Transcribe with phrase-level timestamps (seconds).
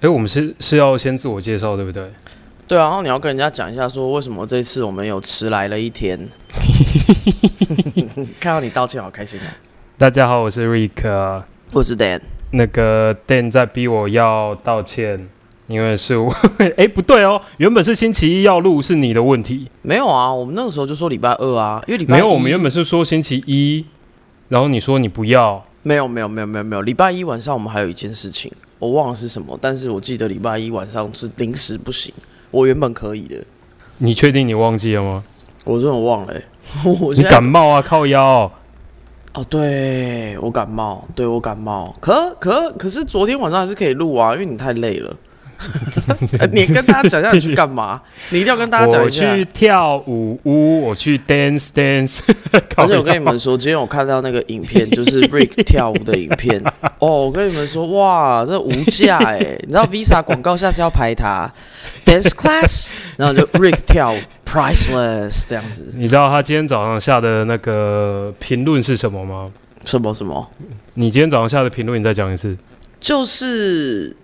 [0.00, 2.08] 哎，我们是是要先自我介绍，对不对？
[2.68, 6.28] 对啊，然后你要跟人家讲一下，说为什么这次我们有迟来了一天。
[8.38, 9.56] 看到你道歉，好开心啊！
[9.98, 11.42] 大家好，我是 Rick，
[11.72, 12.20] 我是 Dan。
[12.52, 15.28] 那个 Dan 在逼我要道歉，
[15.66, 16.32] 因为是我
[16.76, 19.68] 哎不对哦，原本是星期一要录，是你的问题。
[19.82, 23.84] 没有啊，我们那个时候就说礼拜二啊，因为礼拜没有，我们原本是说星期一，
[24.48, 25.64] 然后你说你不要。
[25.82, 28.52] 没有没有没有没有没有，礼拜一晚上我们还有一件事情。
[28.78, 32.12] 我忘了是什么，但是我记得礼拜一晚上是临时不行。
[32.50, 33.36] 我原本可以的，
[33.98, 35.24] 你确定你忘记了吗？
[35.64, 36.34] 我真的忘了。
[37.14, 37.82] 你感冒啊？
[37.82, 38.50] 靠腰？
[39.34, 41.94] 哦，对我感冒，对我感冒。
[42.00, 45.14] 可可可是昨天晚上还是可以录啊，因为你太累了。
[46.52, 48.00] 你跟大家讲一下 你去干嘛？
[48.30, 49.28] 你一定要跟大家讲一下。
[49.28, 52.20] 我去跳舞屋，我去 dance dance。
[52.76, 56.62] 而且我跟你们说，今天我看到那个影片，就是 Rick 跳舞的影片。
[57.00, 59.38] 哦，我跟你们说，哇，这无价哎！
[59.62, 61.52] 你知道 Visa 广告下次要拍他
[62.04, 65.92] dance class，然后就 Rick 跳舞 priceless 这样子。
[65.96, 69.50] 你知道他今天早上下的那个评论是什么吗？
[69.84, 70.48] 什么什么？
[70.94, 72.56] 你今天早上下的评论，你再讲一次。
[73.00, 74.16] 就是。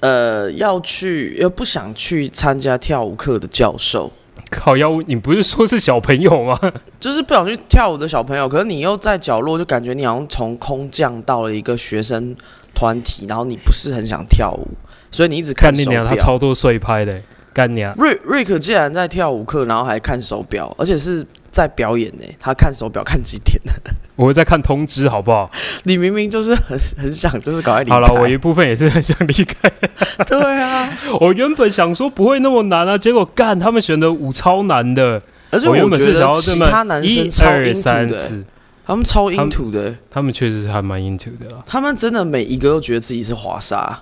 [0.00, 4.12] 呃，要去又不想去参加跳舞课的教授，
[4.50, 4.76] 靠！
[4.76, 6.58] 要你不是说是小朋友吗？
[7.00, 12.34] 就是不想去跳舞的小朋友，可是你又在角落，就感觉你好像从空降到了一个学生
[12.74, 14.66] 团体，然后你不是很想跳舞，
[15.10, 16.04] 所以你一直看手表。
[16.04, 17.20] 他超多碎拍的，
[17.52, 17.94] 干娘。
[17.96, 22.24] 瑞瑞克竟然在跳舞课，然后还看手表，而且是在表演呢。
[22.40, 23.72] 他看手表看几点呢？
[24.16, 25.50] 我会在看通知，好不好？
[25.84, 27.94] 你明明就是很很想，就是搞快离开。
[27.96, 29.70] 好了，我一部分也是很想离开。
[30.26, 30.88] 对啊，
[31.20, 35.22] 我原本想说不会那么难啊，结果干他们选的舞超难的。
[35.50, 38.44] 而且我原本是想要其他男生超 into 的，
[38.84, 41.62] 他们超 into 的，他们确实是还蛮 into 的啦。
[41.64, 44.00] 他们真的每一个都觉得自己是华沙，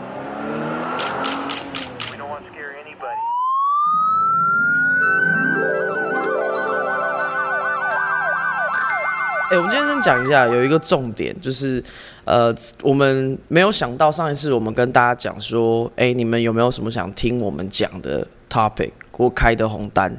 [9.51, 11.83] 哎，我们今天先讲一下，有一个重点就是，
[12.25, 20.17] 呃，我们没有想到上一次我们跟大家讲说，哎，你们有没有什么想听我们讲的 topic 或开的红单？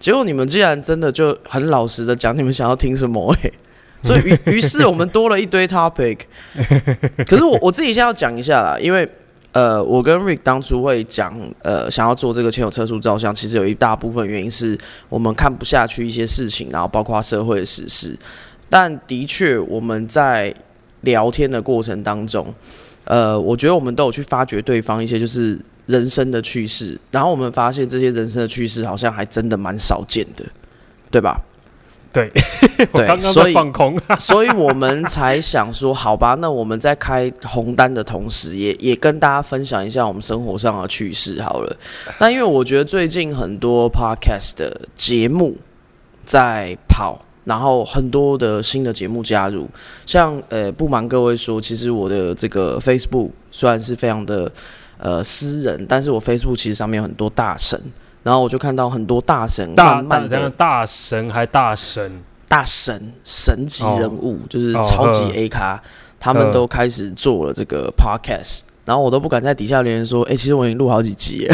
[0.00, 3.32] 结果你们竟然真的就很老实的讲，你们想要听什么？
[3.44, 3.52] 哎，
[4.04, 6.18] 所以于于是我们多了一堆 topic。
[7.26, 9.08] 可是我我自己先要讲一下啦，因为
[9.52, 14.78] 呃，我跟 Rick 当初会讲，呃，想要做这个前有车速照相，其实有一大部分原因是
[15.10, 18.18] 我们看不下去一些事情，然后包括社会的实事。
[18.70, 20.54] 但的确，我们在
[21.02, 22.46] 聊天的过程当中，
[23.04, 30.42] 呃，我觉得我们都有去发掘对方一些就是人生的趣事，然后我们发现这些人生的趣事好像还真的蛮少见的，
[31.10, 31.38] 对吧？
[32.12, 32.30] 对，
[32.92, 41.76] 对，所以放空， 所以我们才想说，好吧，那我们在开红单的同时，也也跟大家分享一下我们生活上的趣事好了。
[42.18, 45.56] 那因为我觉得最近很多 podcast 的节目
[46.24, 47.20] 在跑。
[47.44, 49.68] 然后很多的新的节目加入，
[50.06, 54.48] 像呃不瞒各位说，其实我的这个 Facebook 虽然是非常的
[54.96, 57.76] 呃私人，但是我 Facebook 其实上面有很多大神，
[58.22, 65.82] 然后我就看到很多大神慢慢的大神还大神大神神级人物，就是超级 A 咖，
[66.20, 68.60] 他们都开始做了这个 Podcast。
[68.84, 71.46] 然后我都不敢在底下留言说，哎，其实我已经录好几集。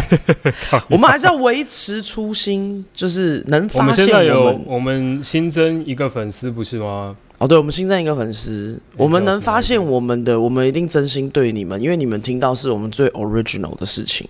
[0.88, 4.64] 我们还是要维持初心，就是能发现我们。
[4.66, 7.14] 我们新增一个粉丝不是吗？
[7.36, 14.26] 哦，对，我们新增一个粉丝，我们能发现我们的，我们一定真心对你们，因为你们听到是我们最 original 的事情。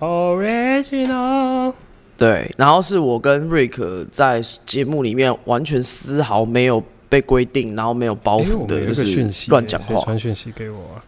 [0.00, 1.72] original。
[2.16, 10.00] 对，然后是我跟瑞克在节目里面完全丝毫没有被规定，然后没有包袱的，就是乱讲话。
[10.02, 11.04] 传讯息给我啊。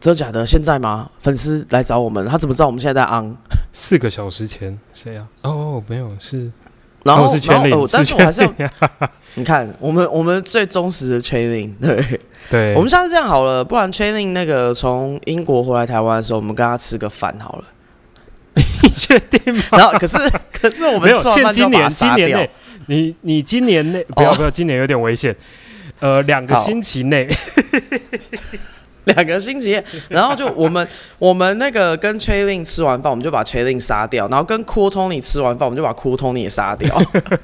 [0.00, 0.46] 真的假的？
[0.46, 1.10] 现在吗？
[1.18, 3.36] 粉丝来找我们，他怎么知道我们现在在 on？
[3.70, 5.28] 四个小时前，谁啊？
[5.42, 6.50] 哦，没有，是，
[7.04, 8.50] 然后是全领，但是我还是要，
[9.34, 12.20] 你看，我们我们最忠实的 training， 对。
[12.50, 17.64] 对，我们下次这样好了，不然 training 那个从英国回来台湾的时候，我们跟他吃个饭好了。
[18.82, 19.62] 你确定吗？
[19.78, 20.18] 然后可是
[20.52, 22.50] 可是我们没有，现今年今年内，
[22.86, 25.36] 你你今年内不要不要，今年有点危险，
[26.00, 27.28] 呃，两个星期内。
[29.16, 30.86] 两个星期，然后就我们
[31.18, 36.94] 我们那个跟 Chaylin 吃完饭，我们就把 Chaylin 杀掉，然后跟 Cool Tony 吃完饭，我们就把 Cool Tony 也杀掉。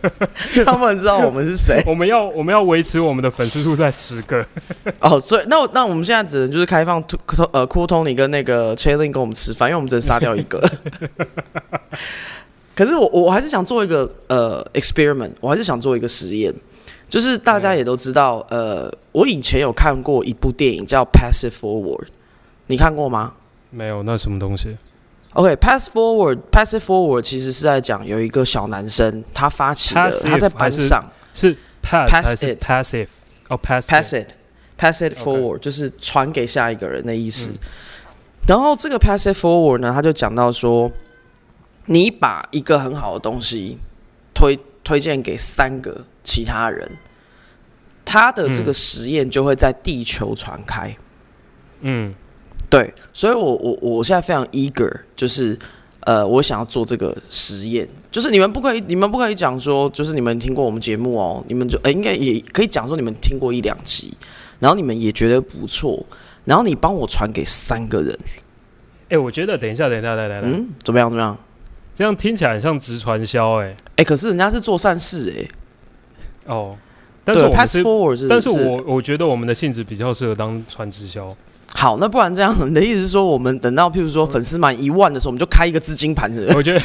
[0.64, 1.82] 他们知道我们是谁。
[1.86, 4.44] 我们要我们要维持我们的粉丝数在十个。
[5.00, 10.62] 哦，所以那那我们现在只能就是开放 Cool 呃 Cool Tony 跟那个 Chaylin 跟我们吃饭，因为我们只能杀掉一个。
[12.74, 16.52] 可是我我还是想做一个呃 experiment，我还是想做一个实验，
[17.08, 22.04] 就是大家也都知道，呃，我以前有看过一部电影叫《Passive Forward》，
[22.66, 23.34] 你看过吗
[23.70, 24.76] 没有，那什么东西
[25.34, 31.04] ？？OK，Pass Forward，Passive Forward 其实是在讲有一个小男生，他发起了 Passive 他在班上
[31.34, 33.08] 是 pass Pass it passive？
[33.48, 34.34] 哦，pass pass it it
[34.76, 37.52] pass it OK forward 就是传给下一个人的意思。
[38.48, 40.90] 然后这个 pass it forward 呢，他就讲到说，
[41.86, 43.78] 你把一个很好的东西
[44.34, 46.88] 推推荐给三个其他人，
[48.04, 48.74] 他的这个嗯。
[48.74, 50.96] 实验就会在地球传开。
[51.80, 52.14] 嗯，
[52.70, 55.58] 对，所以我我我现在非常 eager，就是
[56.02, 64.14] 呃，我想要做这个实验，就是你们不可以，你们不可以讲说，就是你们听过我们节目哦，你们就呃应该也可以讲说你们听过一两集，
[64.60, 66.06] 然后你们也觉得不错，
[66.44, 68.16] 然后你帮我传给三个人，
[69.08, 71.36] 哎，我觉得等一下，等一下，等一下，等一下，嗯，怎么样怎么样？
[71.96, 75.48] 这样听起来很像直传销，哎，哎，可是人家是做善事哎，
[76.52, 76.76] 哦，
[77.24, 81.34] 但是我们，pass 是，forward 是，但是我我觉得我们的性质比较适合当传直销。
[81.72, 86.56] 好，那不然这样， 你的意思是说，我们等到譬如说粉丝满一万的时候，我们就开一个资金盘，是不是？
[86.58, 86.80] 我觉得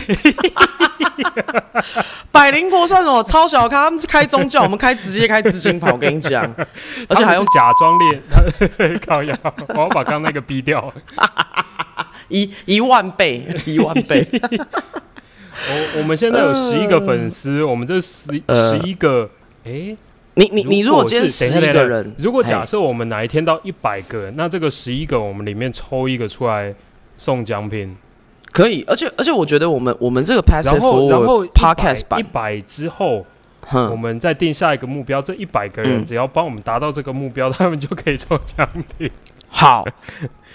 [2.31, 3.83] 百灵国算什么超小咖？
[3.83, 5.91] 他们是开宗教，我们开直接开资金盘。
[5.93, 6.43] 我跟你讲，
[7.09, 9.37] 而且还用他们是假装练，靠呀！
[9.75, 10.91] 我要把刚刚那个逼掉。
[12.31, 14.25] 一一万倍，一万倍。
[15.69, 19.29] 我我们现在有十一个粉丝，我们这十呃十一个，
[19.63, 19.95] 哎，
[20.33, 26.73] 你你你，如果今天是十等一个人，如果假嘿设我们哪一天到一百个，那这个十一个我们里面抽一个出来
[27.15, 27.95] 送奖品，
[28.51, 33.25] 可以，而且而且我觉得我们我们这个 passive 然后然后 podcast 一，百之后，我
[33.67, 36.05] 哼，们再定下一个目标，这一百个人嗯。
[36.05, 38.67] 只要帮我们达到这个目标，他们就可以抽奖
[38.97, 39.11] 品。
[39.61, 39.85] 好。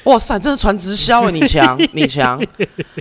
[0.04, 2.40] 哇塞，真的传直销哎，你强， 你强！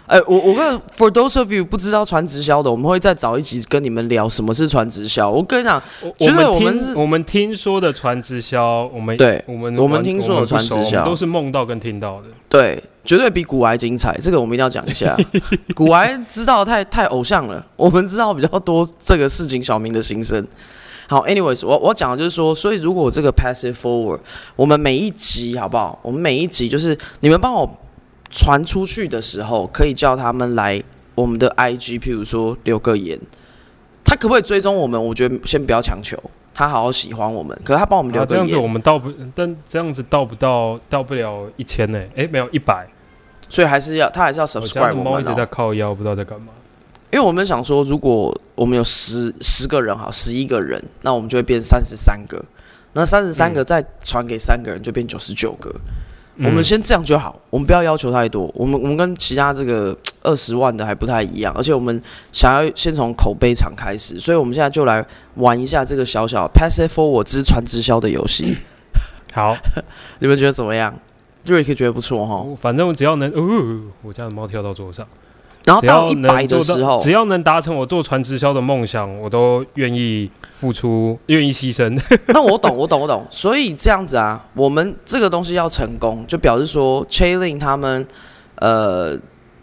[0.08, 5.30] 哎、我我跟 for those of you 不知道传直销的，我们会再找一集跟你们聊什么是传直销。
[5.30, 12.30] 我跟你讲，我觉得我我们我们听说的传直销，我们对我们我们听说的传直销都是梦到跟听到的。
[12.50, 15.16] 对，绝对比古癌精彩，这个我们一定要讲一下。
[15.76, 20.44] 古癌知道太太偶像了，我们知道比较多这个市井小民的心声。
[21.08, 24.20] 好，anyways，我我讲的就是说，所以如果这个 passive forward，
[24.56, 26.00] 我们每一集好不好？
[26.02, 27.78] 我们每一集就是你们帮我
[28.32, 30.82] 传出去的时候，可以叫他们来
[31.14, 33.20] 我们的 IG，譬如说留个言，
[34.04, 35.04] 他可不可以追踪我们？
[35.04, 36.18] 我觉得先不要强求，
[36.54, 42.02] 他好好喜欢我们，可是他帮我们留啊，个言，这样子我们到不，但这样子到不到到不了一千呢？
[42.16, 42.88] 哎，没有一百。
[43.48, 46.48] 所以还是要他还是要我家 subscribe 的猫一直在靠腰，不知道在干嘛。
[47.16, 52.44] 因为我们想说，如果我们有十十个人哈，十一个人，那我们就会变三十三个。
[52.92, 55.74] 那三十三个再传给三个人，就变九十九个。
[56.40, 58.52] 我们嗯先这样就好，我们不要要求太多。
[58.54, 62.04] 我们我们跟其他这个二十万的还不太一样，而且我们
[62.34, 68.58] 想要先从口碑场开始，所以我们现在就来玩一下这个小小 passive forward 之传直销的游戏。
[69.32, 69.56] 好，
[70.20, 70.94] 你们觉得怎么样？
[71.46, 72.36] 瑞克觉得不错哈。
[72.36, 75.08] 我反正我只要能，哦，我家的猫跳到桌上，
[75.66, 80.30] 然后只要到一百的时候，只要能达成我做传直销的梦想，我都愿意
[80.60, 82.00] 付出，愿意牺牲。
[82.30, 83.26] 那我懂，我懂，我懂。
[83.30, 88.08] 所以这样子啊，我们这个东西要成功，就表示说 c h a l i n 他们
[88.56, 89.18] 呃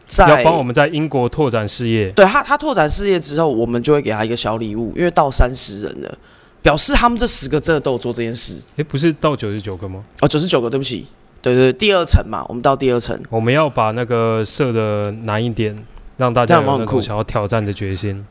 [0.07, 2.11] 在要帮我们在英国拓展事业。
[2.11, 6.19] 对他他拓展事业之后，我们就会给他一个小礼物，因为到三十人了，
[6.61, 8.61] 表示他们这十个真的都有做这件事。
[8.77, 10.05] 诶，不是到九十九个吗？
[10.21, 11.07] 哦，九十九个，对不起，
[11.43, 13.21] 对对对，第二层嘛，我们到第二层。
[13.29, 15.77] 我们要把那个设的难一点，
[16.17, 18.25] 让大家有很酷种想要挑战的决心。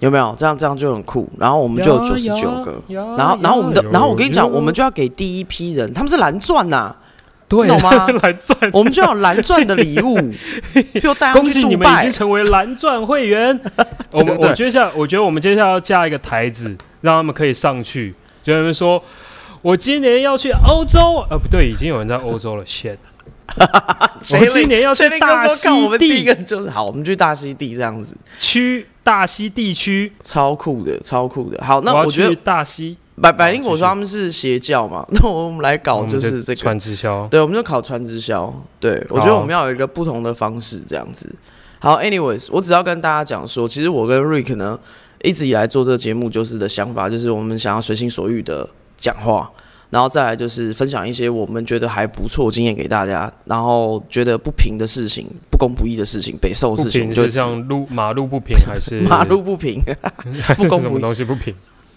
[0.00, 0.32] 有没有？
[0.38, 1.28] 这样这样就很酷。
[1.38, 2.80] 然后我们就有九十九个，
[3.16, 6.94] 然后然后我们的，然后我跟你讲，我们就要给第一批人，他们是蓝钻呐、
[7.48, 10.18] 对懂吗 蓝钻，我们就要有蓝钻的礼物，
[10.74, 12.10] 譬如带他恭喜你们已经。
[12.10, 13.58] 成为蓝钻会员。
[14.12, 19.02] 我们对我接下来，我觉得我们接下来要架一个台子，让他们可以上去，就他们说。
[19.62, 22.64] 我今年要去欧洲，呃，不对，已经有人在欧洲了。
[22.66, 22.96] shit，
[24.38, 30.12] 我今年要去大溪地我们第一就是好，我们去大溪地这样子，区，大溪地区。
[30.22, 31.64] 超酷的，超酷的。
[31.64, 37.26] 好，那我觉得大溪，百百灵果说他们是邪教嘛， 那我们来搞就是这个传，直销。
[37.28, 38.54] 对，我们就考传直销。
[38.78, 41.34] 对我觉得我们要有一个不同的方式这样子。
[41.78, 44.78] 好，anyways，我只要跟大家讲说，其实我跟 Rick 呢
[45.22, 49.50] 一直以来做这个节目就是的想法，就是我们想要随心所欲的讲话。
[49.90, 59.82] 然后再来就是分享一些我们觉得还不错的经验给大家，然后觉得不平的事情、不公不义的事情、北受的事情，就像路马路不平还是 马路不平。
[60.58, 61.54] 不公不义什么东西不平？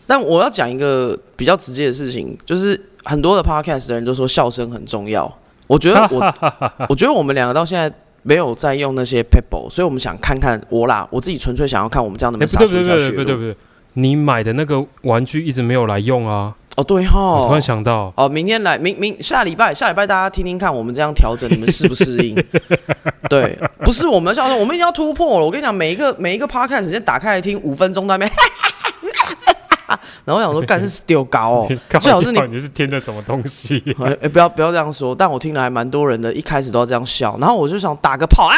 [0.07, 5.29] 但我要讲一个比较直接的事情，就是很多的 podcast 的人都说笑声很重要。
[5.67, 6.33] 我觉得我，
[6.87, 7.93] 我觉得我们两个到现在
[8.23, 13.09] 没有在用那些 people，所以我们想看看我啦，我自己纯粹想要看我们这样能不哎，能杀出一不对不对。
[13.09, 13.57] 不对不对不对，
[13.95, 16.55] 你买的那个玩具一直没有来用啊！
[16.77, 22.33] 哦，对我哈突然，想到，哦，明天来，明明下礼拜，下礼拜大家听听看，我们这样调整，你们适不适应？
[23.29, 25.45] 对，不是我们要说，我们一定要突破了。
[25.45, 28.31] 我跟你讲，每一个每一个 podcast 先打开来听五分钟，在那边，
[30.23, 31.67] 然后我想说，干 是丢高哦，
[31.99, 33.83] 最好是你你是听的什么东西？
[33.99, 38.55] 哎、哎不要不要这样说，但我听了还蛮多人的，一开始都要这样笑，然后我就想打个炮啊，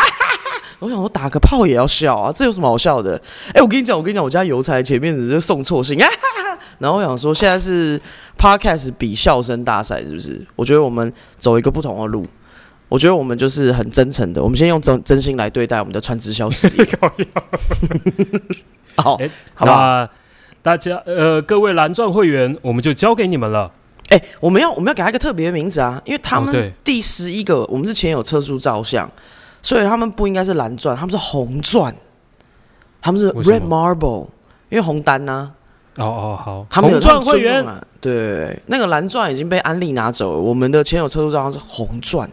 [0.83, 3.19] 我想说打个炮也要笑啊，这有什么好笑的？
[3.53, 6.09] 哎、我跟你讲，我跟你讲，我家邮差前面只是送错信啊，
[6.79, 7.99] 然后我想说现在是
[8.37, 10.45] podcast 比笑声大赛，是不是？
[10.55, 12.25] 我觉得我们走一个不同的路。
[12.89, 16.85] 我觉得我们就是很真诚的，我们先用真真心来对待我们的川直销事业。
[18.97, 20.07] 好，哎好
[20.61, 23.71] 大家呃，各位蓝钻会员，我们就交给你们了。
[24.09, 29.09] 哎、我们要我们要给他一个特别的名字啊，因为他们第十一个，我们是前有测速照相，
[29.63, 31.95] 所以他们不应该是蓝钻，他们是红钻，
[33.01, 34.27] 他们是 red marble，
[34.69, 35.51] 因为红单呐、
[35.97, 42.29] 哦哦，好，他们有红钻会员，啊，对，那个蓝钻已经被安利拿走了，我们的前有车主账号是红钻，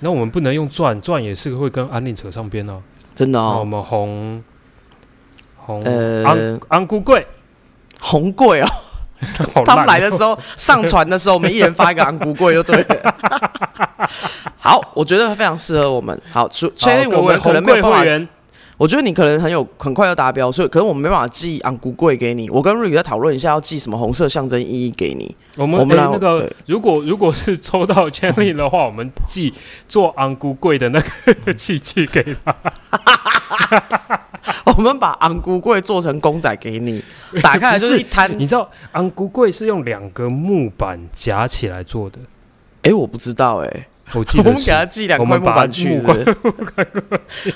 [0.00, 2.80] 那我们不能用钻，钻也是会跟安利扯上边哦。
[3.14, 4.42] 真的哦，我们红
[5.56, 7.26] 红呃安安菇贵，
[8.00, 8.80] 红贵哦，好
[9.64, 13.14] 他们来的时候上传的时候，我们一人发一个安菇贵就对了。
[14.58, 16.20] 好，我觉得非常适合我们。
[16.30, 18.28] 好，除确定好各位我们可能没有办法，
[18.76, 22.48] 我觉得你可能很有很快就达标，所以可能我们没办法寄昂古贵给你。
[22.48, 25.34] 我跟瑞宇在讨论一下要寄什么红色象征意义给你。
[25.56, 29.52] 我们我们那个，如果如果是抽到 c h 的话，我们寄
[29.88, 31.02] 做安菇贵的那
[31.44, 32.54] 个器具给他。
[34.76, 37.02] 我们把昂古贵做成公仔给你，
[37.42, 38.30] 打开来就是一摊。
[38.38, 42.18] 你知道昂古贵是用两个木板夹起来做的，
[42.82, 46.00] 哎、我不知道哎、我记 我们给他寄两块木板去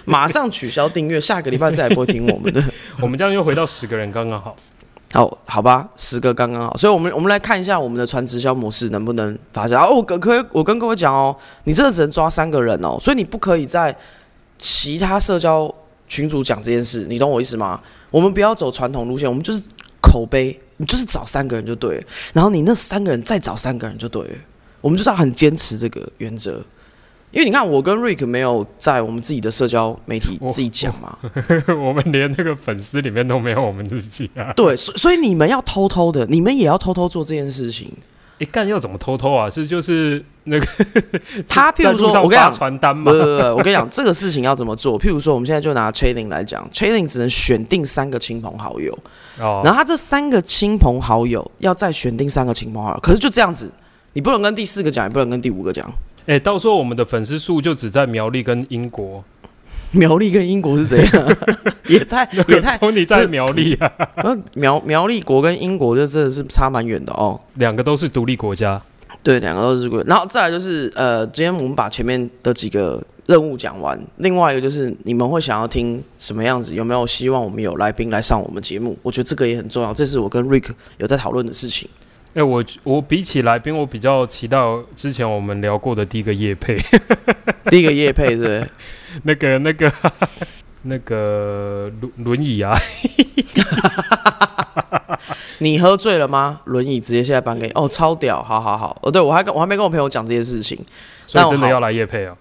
[0.05, 2.63] 马上取消订阅，下个礼拜再也不会听我们的。
[3.01, 4.57] 我们这样又回到十个人，刚刚好。
[5.13, 9.79] 好，好吧，十个刚刚好，所以我们我们来看一下我们的传直销模式能不能发展。
[9.79, 13.95] 哦，我跟可以我跟各位讲哦，你真的只能抓三个人哦，所以你不可以在
[14.57, 15.71] 其他社交
[16.09, 17.81] 群主讲这件事，你懂我意思吗？
[18.11, 19.63] 我们不要走传统路线，我们就是
[20.01, 24.35] 口碑，你就是找三个人就对了，然后你那三个人再找三个人就对了，
[24.81, 26.63] 我们就是要很坚持这个原则。
[27.31, 31.17] 因为你看，我跟 Rick 没有在我们自己的社交媒体 自己讲嘛，
[31.83, 34.53] 我们连那个粉丝里面都没有我们自己啊！
[34.53, 37.91] 对，所所以你们要偷偷的，你们也要偷偷做这件事情。
[38.37, 39.49] 一干要怎么偷偷啊？
[39.49, 40.67] 是就是那个
[41.49, 43.19] 他譬如说我跟你讲传单吗不？
[43.19, 44.99] 不不，我跟你讲，这个事情要怎么做？
[44.99, 48.93] 譬如说，我们现在就拿 Trading 来讲，Trading 只能选定三个亲朋好友，
[49.39, 53.71] 哦，然后他这三个亲朋好友要再选定三个亲朋好友，可是就这样子，
[54.15, 55.89] 你不能跟第四个讲，也不能跟第五个讲。
[56.27, 59.23] 哎、到时候我们的粉丝数就只在苗栗跟英国，
[59.93, 61.37] 苗栗跟英国是怎样？
[61.87, 67.39] 也 太也太，你在苗栗啊，呃苗苗栗国跟英国就真的是差蛮远的哦。
[67.55, 68.81] 两个都是独立国家。
[69.23, 70.03] 对，两个都是贵。
[70.07, 76.75] 然后再来就是，呃，今天我们把前面的几个任务讲完，另外一个就是你们会想要听什么样子？
[76.75, 78.99] 有没有希望我们有来宾来上我们节目？
[79.03, 81.89] 我觉得这个也很重要，这是我跟 Rick 有在讨论的事情。
[82.35, 84.59] 哎、我我比起来宾，我比较期待
[84.97, 86.79] 之前我们聊过的第一个叶配，
[87.71, 88.67] 第一个叶配对？
[89.25, 89.93] 那个那个
[90.83, 92.75] 那个轮轮椅啊，
[95.59, 96.61] 你喝醉了吗？
[96.65, 98.99] 轮椅直接现在搬给你，哦，超屌，好好好。
[99.03, 100.79] 哦，对我还跟我还没跟我朋友讲这件事情，
[101.27, 102.37] 所以真的要来夜配啊！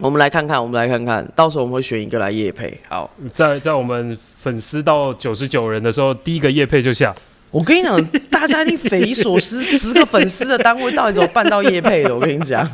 [0.00, 2.76] 我们来看看，我们来看看，到时候我们会选一个来夜配。
[2.88, 7.14] 好，在在我们粉丝到九十九人的时候，第一个夜配就下。
[7.52, 12.12] 我跟你讲， 大家一定匪夷所思，十个粉丝的单位到底怎么办到夜配的？
[12.12, 12.68] 我跟你讲，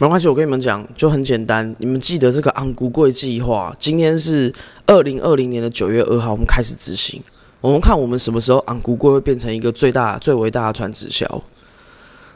[0.00, 1.76] 没关系，我跟你们讲，就很简单。
[1.78, 4.50] 你们记得这个昂古贵计划，今天是
[4.86, 7.22] 二零二零年的九月二号，我们开始执行。
[7.60, 11.42] 我们看我们什么时候昂古贵会变成一个最大、最伟大的传直销。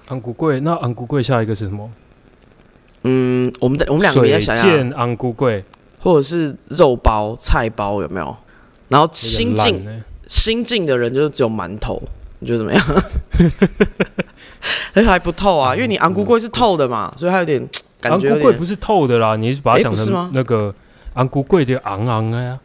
[0.09, 1.90] 昂古贵，那昂古贵下一个是什么？
[3.04, 5.64] 嗯，我们在我们两个也在想想，水剑昂古贵，
[6.00, 8.37] 或者是肉包、菜包有没有？
[8.88, 12.02] 然后新进呢新进的人就是只有馒头，
[12.40, 12.87] 你觉得怎么样？
[14.94, 17.61] 哎，还不透啊，因为你昂古贵是透的嘛，所以它有点
[18.00, 20.75] 感觉有点古贵不是透的啦，你把它想成那个
[21.14, 22.59] 昂古贵的昂昂的呀。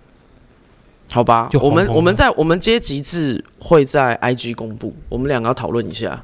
[1.12, 1.60] 好吧就。
[1.60, 6.22] 我们我们在我们阶级制会在 IG 公布，我们两个要讨论一下。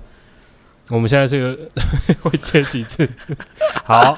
[0.90, 1.60] 我们现在是个
[2.22, 3.10] 会接几次？
[3.84, 4.16] 好，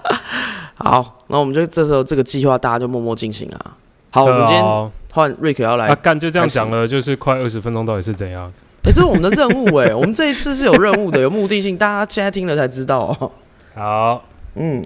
[0.75, 3.77] 好，那我们就这时候这个计划大家就默默进行啊。
[4.11, 8.51] 好，我们今天换瑞克要来，干就这样讲了，就是快二十分钟，到底是怎样？
[8.87, 13.31] 这是我们的任务哎、我们这一次是有任务的，有目的性，大家现在听了才知道哦。
[13.75, 14.25] 好，
[14.55, 14.83] 嗯，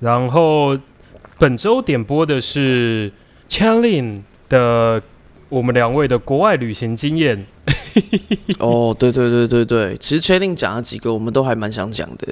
[0.00, 0.76] 然后
[1.38, 3.12] 本周点播的是
[3.50, 5.00] Chanlin 的
[5.50, 7.46] 我们两位的国外旅行经验。
[8.58, 12.26] 哦，对对对对对，其实 Chanlin 讲了几个，我们都还蛮想讲的。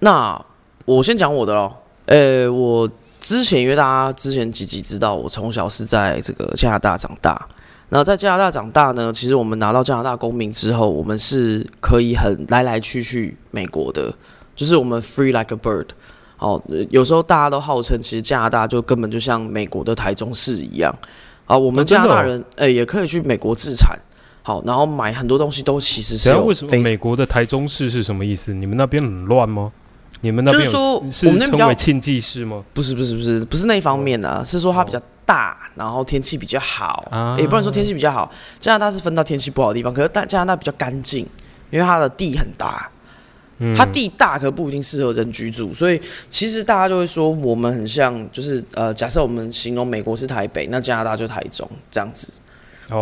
[0.00, 0.38] 那
[0.84, 1.74] 我先讲我的喽。
[2.06, 2.88] 呃，我
[3.20, 7.48] 之前因为大家之前几集知道，我从小是在这个加拿大长大。
[7.92, 14.10] 然后在加拿大长大呢，其实我们拿到加拿大公民之后，我们是可以很来来去去美国的，
[14.56, 15.84] 就是我们 free like a bird。
[16.38, 16.58] 哦，
[16.88, 20.90] 有时候大家都号称，其实加拿大就根本就像美国的台中市一样。
[21.44, 23.94] 啊，我们加拿大人诶也可以去美国自产，
[24.42, 26.34] 好，然后买很多东西都其实是。
[26.36, 28.54] 为什么美国的台中市是什么意思？
[28.54, 29.70] 你们那边很乱吗？
[30.22, 32.64] 你们那边就是说是称为庆记市吗？
[32.72, 34.98] 不是不是不是不是那一方面啊，是说它比较。
[35.24, 38.30] 大，然后天气比较好，也不能说天气比较好。
[38.60, 41.26] 加拿大是分到天气不好的地方，可是但加拿大比较干净，
[41.70, 42.88] 因为它的地很大。
[43.76, 52.32] 它地大，可不一定适合人居住，所以其实大家就会说我们很像，就是呃，假设我们形容美国是台北，那加拿大就台中这样子，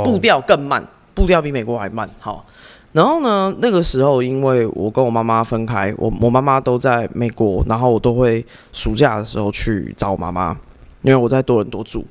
[0.04, 2.06] 步调更慢，步调比美国还慢。
[2.18, 2.44] 好，
[2.92, 10.54] 然后呢，那个时候因为我跟我妈妈分开，我我妈妈都在美国，然后我都会暑假的时候去找我妈妈。
[11.02, 12.04] 因为我在多伦多住，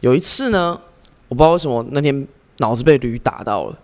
[0.00, 0.78] 有一次呢，
[1.28, 2.26] 我不知道为什么那天
[2.58, 3.78] 脑子被驴打到了，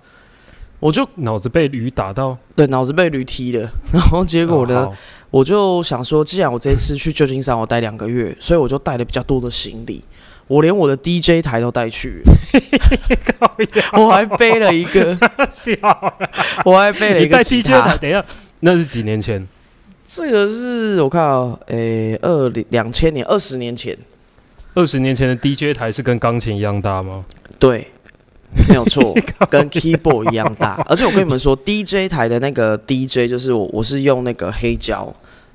[0.79, 4.91] 我就脑子被驴打到，对，脑子被驴踢了， 然后结果呢，
[5.31, 10.05] 我就想说，既然我这次去旧金山我待两个月，所以我就带了比较多的行李，
[10.47, 12.23] 我连我的 DJ 台都带去，
[13.95, 15.09] 我还背了一个，
[15.51, 15.75] 笑，
[16.65, 18.23] 我还背了一个 DJ 台，等一下，
[18.61, 19.47] 那是几年前？
[20.07, 23.97] 这个是我看啊，诶，二零两千年，二十年前。
[24.75, 27.25] 二十年前的 DJ 台是跟钢琴一样大吗？
[27.59, 27.89] 对，
[28.69, 29.13] 没有错，
[29.51, 30.81] 跟 keyboard 一样大。
[30.89, 35.13] 而且我跟你们说，DJ 台的那个 DJ 就是我，我是用那个黑胶，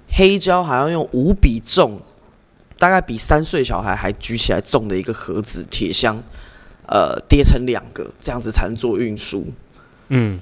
[0.10, 1.98] 黑胶还要用无比重，
[2.78, 6.22] 大概比三岁小孩还举起来重的一个盒子铁箱，
[6.88, 9.48] 呃，叠成两个，这样子才能做运输。
[10.10, 10.38] 嗯，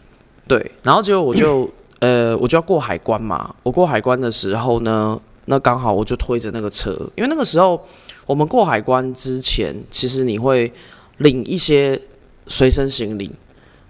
[0.47, 0.71] 对。
[0.81, 1.69] 然后结果我就，
[2.01, 3.53] 呃，我就要过海关嘛。
[3.61, 7.79] 我过海关的时候呢，那刚好我就推着那个车，因为那个时候。
[8.25, 10.71] 我们过海关之前，其实你会
[11.17, 11.99] 领一些
[12.47, 13.31] 随身行李，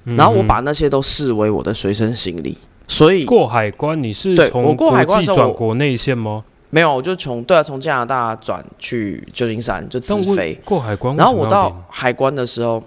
[0.03, 2.57] 然后我把那些都视为我的随身行李。
[2.87, 6.43] 所以过海关你是从过海关转国内线吗？
[6.69, 11.15] 没有，我就从对啊，从加拿大转去旧金山就直飞过海关。
[11.15, 12.83] 然后我到海关的时候，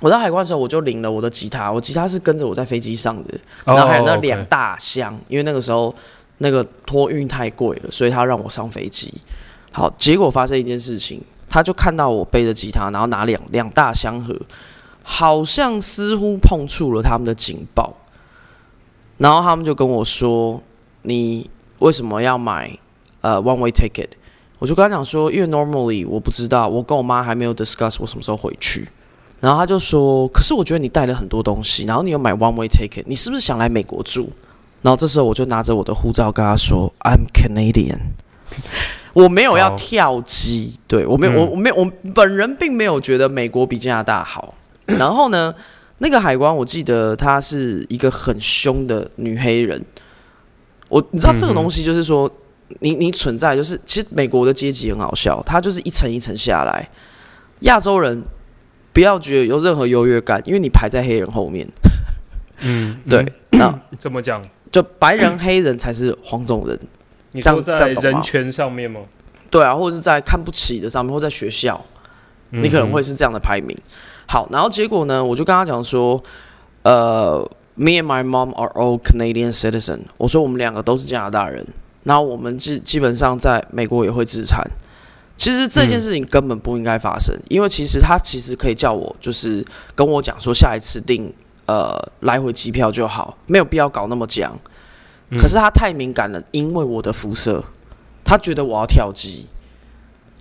[0.00, 5.94] 我到海关的时候我就领了我的吉他，我吉他是跟着我在飞机上的，然后还有那两大箱，因为那个时候
[6.38, 9.12] 那个托运太贵了，所以他让我上飞机。
[9.72, 14.38] 好，结果发生一件事情，他就看到我背着吉他，然后拿两两大箱盒，
[15.02, 17.94] 好像似乎碰触了他们的警报，
[19.18, 20.62] 然后他们就跟我说
[21.02, 22.78] ：“你为什么要买
[23.22, 24.08] 呃 one way ticket？”
[24.58, 28.86] 我就跟他讲说：“因为 normally 我不知道，我跟我妈还没有 discuss 我什么时候回去。”
[29.40, 34.30] 然后他就说：“可是我觉得你带了很多东西，然后你又买 one way ticket，你是不是想来美国住？”
[34.82, 37.98] 然后这时候我就拿着我的护照跟他说：“I'm Canadian。”
[39.12, 44.54] 我没有要跳机，对我没有，我我没有，我本人并没有觉得美国比加拿大好。
[44.86, 45.54] 然后呢，
[45.98, 49.82] 那个海关我记得她是一个很凶的女黑人。
[50.88, 52.30] 我你知道这个东西就是说，
[52.80, 56.88] 你你存在就是，其实美国的阶级很好笑，它就是一层一层下来。
[57.60, 58.22] 亚洲人
[58.92, 61.66] 不要觉得有任何优越感，因为你排在黑人后面。
[62.60, 64.42] 嗯，对，那怎么讲？
[64.70, 66.78] 就白人、黑人才是黄种人。
[67.32, 69.00] 你说在人权上面吗？
[69.50, 71.78] 对啊，或者是在看不起的上面，或在学校，
[72.50, 73.76] 你可能会是这样的排名。
[74.26, 76.22] 好，然后结果呢，我就跟他讲说，
[76.82, 80.00] 呃，Me and my mom are all Canadian citizen。
[80.16, 81.66] 我说我们两个都是加拿大人，
[82.04, 84.62] 然后我们基基本上在美国也会自残。
[85.36, 89.64] 其实这件事情根本不应该发生，因为其实他其实可以叫我，就是
[89.94, 91.32] 跟我讲说下一次订
[91.66, 94.58] 呃来回机票就好，没有必要搞那么僵。
[95.38, 97.64] 可是他太敏感了，因为我的肤色，
[98.24, 99.46] 他觉得我要跳机。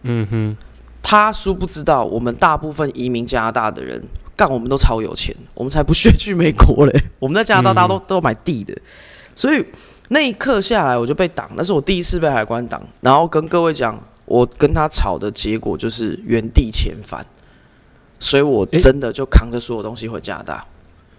[0.04, 0.58] 嗯哼，
[1.01, 4.01] 他殊不知道，我们大部分移民加拿大的人，
[4.36, 7.04] 干我们都超有钱，我们才不屑去美国嘞。
[7.19, 8.75] 我们在加拿大，大家都都买地的，
[9.36, 9.63] 所以
[10.10, 11.49] 那一刻下来，我就被挡。
[11.56, 17.25] 那是我第一次被海关挡，然后跟各位讲，我跟他吵的结果就是原地遣返，
[18.19, 20.65] 所以我真的就扛着所有东西回加拿大。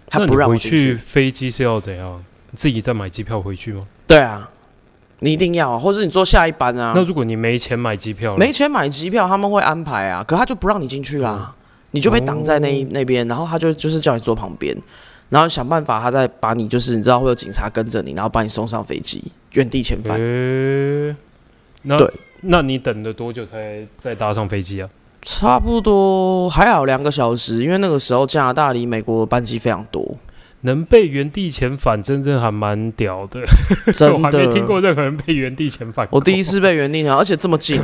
[0.07, 2.23] 他不让我去，飞机是要怎样？
[2.55, 3.87] 自己再买机票回去吗？
[4.07, 4.49] 对啊，
[5.19, 6.93] 你一定要啊，或者你坐下一班啊。
[6.95, 11.53] 那如果你没钱买机票，没钱买机票，他们会安排啊，可他就不让你进去啦，
[11.91, 14.75] 你就被挡在那那边，然后他就就是叫你坐旁边，
[15.29, 20.19] 然后想办法，他再把你就是你知道会有警察跟着你，然后把你送上飞机，原地遣返。
[21.83, 22.09] 那对，
[22.41, 24.89] 那你等了多久才再搭上飞机啊？
[25.21, 30.05] 差不多还好两个小时，因为那个时候加拿大离美国的班机非常多，
[30.63, 33.41] 能被原地遣返，真正还蛮屌的。
[33.95, 34.65] 真我还没听。
[34.65, 36.07] 过任何人被原地遣返。
[36.11, 37.81] 我第一，次被原地抢，而且这么近。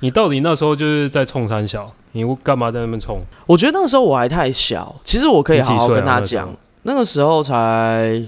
[0.00, 1.92] 你到底那时候就是在冲三小？
[2.12, 3.20] 你干嘛在那边冲？
[3.46, 6.48] 我觉得那个时候我还太小，其实我可以好好跟他讲，
[6.82, 8.22] 那个时候才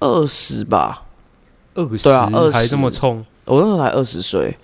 [0.00, 1.04] 二十吧，
[1.74, 3.24] 二十、对啊二十还这么冲？
[3.44, 4.56] 我那时候才二十岁。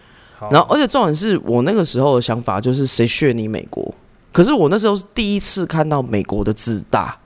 [0.50, 3.94] 然后，而且重点是我那个时候的想法就是谁血你美国？
[4.30, 7.16] 可是我那时候是第一次看到美国的自大，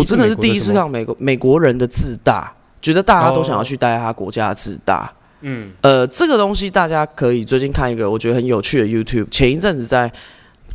[0.00, 2.52] 我真的是第一次看到美国美国人的自大，
[2.82, 5.12] 觉得大家都想要去带他国家的自大。
[5.46, 9.28] 嗯，呃，这个东西大家可以最近看一个我觉得很有趣的 YouTube。
[9.30, 10.10] 前一阵子在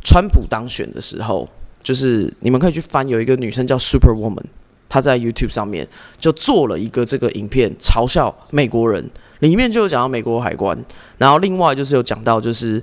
[0.04, 1.48] 川普当选的时候，
[1.82, 4.44] 就是你们可以去翻，有一个女生叫 Super Woman，
[4.88, 5.86] 她在 YouTube 上面
[6.20, 10.78] 就做了一个这个影片，嘲笑美国人，里面就有讲到美国海关，
[11.18, 12.80] 然后另外就是有讲到就是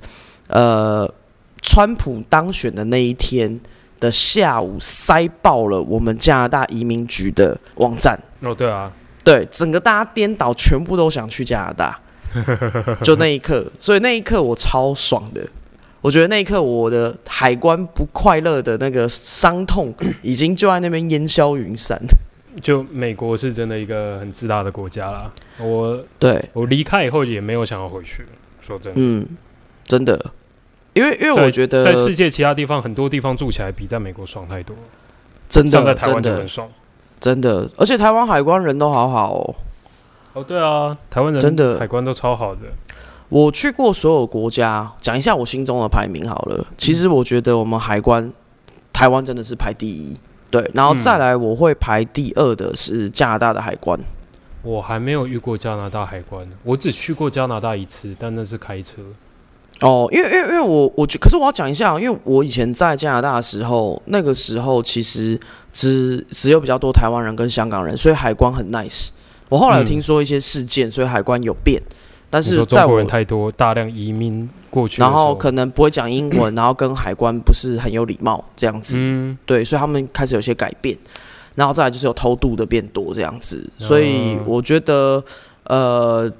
[0.48, 1.10] 呃，
[1.62, 3.58] 川普当选的那一天
[4.00, 8.18] 的下午塞爆了我们加拿大移民局的网站。
[8.40, 8.90] 哦，对啊，
[9.24, 12.00] 对，整个大家颠倒，全部都想去加拿大，
[13.02, 15.46] 就那一刻，所以那一刻我超爽的。
[16.00, 22.00] 我觉得那一刻我的海关不快乐的那个伤痛，已经就在那边烟消云散。
[22.62, 25.30] 就美国是真的一个很自大的国家啦。
[25.58, 28.24] 我对，我离开以后也没有想要回去。
[28.60, 29.26] 说真的，嗯，
[29.84, 30.32] 真的，
[30.98, 34.74] 因为因为我觉得在世界其他地方，很多地方住起来比在美国爽太多。
[35.48, 36.68] 真的像在台湾真的就很爽。
[37.20, 39.54] 真的，而且台湾海关人都好好哦。
[40.34, 42.62] 哦，对啊，台湾人真的海关都超好的。
[43.28, 46.66] 我去过所有国家，讲一下我心中的排名好了。
[46.76, 48.32] 其实我觉得我们海关，
[48.92, 50.16] 台湾真的是排第一，
[50.50, 53.98] 对，然后再来我会排第二的是加拿大的海关。
[54.62, 59.02] 我还没有遇过加拿大海关，我只去过加拿大一次，但那是开车。
[59.80, 65.38] 哦，因为因为因为我我觉，可是我要讲一下，因为我以前在加拿大的时候，那个时候其实
[65.72, 69.08] 只只有比较多台湾人跟香港人，所以海关很 nice。
[69.48, 71.80] 我后来有嗯听说一些事件，所以海关有变，
[72.28, 78.96] 但是在我说中国人太多，大量移民过去然后可能不会讲英文，然后跟海关不是很有礼貌这样子。
[78.98, 80.94] 嗯，对，所以他们开始有些改变，
[81.54, 85.24] 然后再来就是有偷渡的变多这样子，所以嗯我觉得，
[85.64, 86.30] 呃，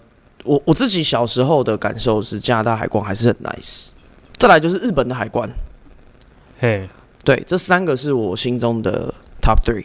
[0.48, 3.90] 我我自己小时候的感受是加拿大海关还是很 nice，
[4.38, 5.48] 再来就是日本的海关，
[6.58, 6.88] 嘿，
[7.22, 9.84] 对，这三个是我心中的 top three。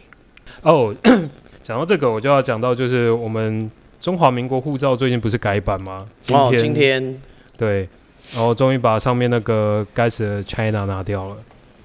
[0.62, 0.95] 哦，
[1.62, 6.08] 讲到这个，我就要讲到就是我们中华民国护照最近不是改版吗？
[6.21, 7.21] 今哦，天今天，
[7.58, 7.89] 对，
[8.34, 11.38] 然后终于把上面那个该死的 China 拿掉了。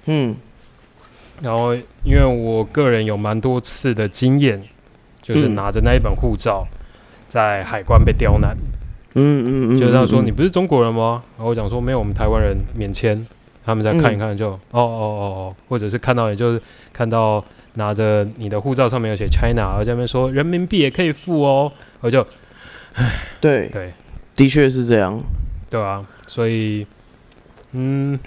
[0.05, 0.35] 嗯
[1.41, 4.61] 然后因为我个人有蛮多次的经验，
[5.21, 6.65] 就是嗯拿着那一本护照
[7.29, 8.57] 在海关被刁难，
[9.13, 11.23] 嗯嗯嗯，就是他说嗯你不是中国人吗？
[11.37, 13.25] 然后我讲说没有，我们台湾人免签。
[13.65, 16.59] 他们再看一看就、哦哦哦哦，或者是看到也就是
[16.91, 17.43] 看到
[17.75, 22.25] 拿着你的护照上面有写 China，然后在那边说人民币也可以付哦，我就
[23.39, 23.93] 对， 对
[24.33, 25.21] 的确是这样。
[25.69, 26.87] 对啊，所以
[27.73, 28.19] 嗯，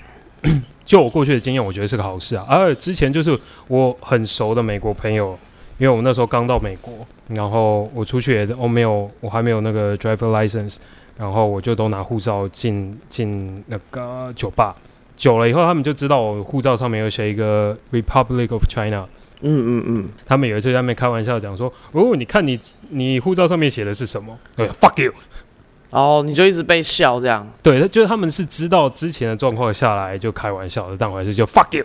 [0.84, 2.46] 就我过去的经验，我觉得是个好事啊。
[2.48, 3.36] 而之前就是
[3.66, 5.36] 我很熟的美国朋友，
[5.82, 6.94] 因为我那时候刚到美国，
[7.26, 10.76] 然后我出去也我没有，我还没有那个 driver license，
[11.18, 14.76] 然后我就都拿护照进进那个酒吧。
[15.16, 19.08] 久了以后，他们就知道我护照上面有写一个 Republic of China。
[19.40, 22.56] 嗯嗯嗯，他们有一次在那边开玩笑讲说：“哦，你看你
[22.90, 25.12] 你护照上面写的是什么？”对，fuck you。
[25.90, 27.44] 哦，你就一直被笑这样。
[27.60, 31.84] 对，就是他们是知道之前的状况下来就开玩笑的，但我还是就 fuck you。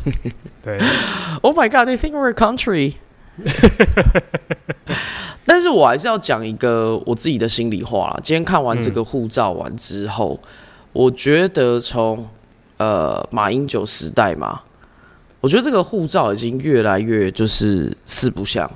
[0.62, 0.78] 对，
[1.40, 2.96] Oh my god, they think we're a country。
[5.44, 8.20] 但是我还是要讲一个我自己的心里话啦。
[8.22, 10.38] 今天看完这个护照完之后，
[10.92, 12.28] 我觉得从
[12.76, 14.62] 呃马英九时代嘛，
[15.40, 18.70] 我觉得这个护照已经越来越就是四不像。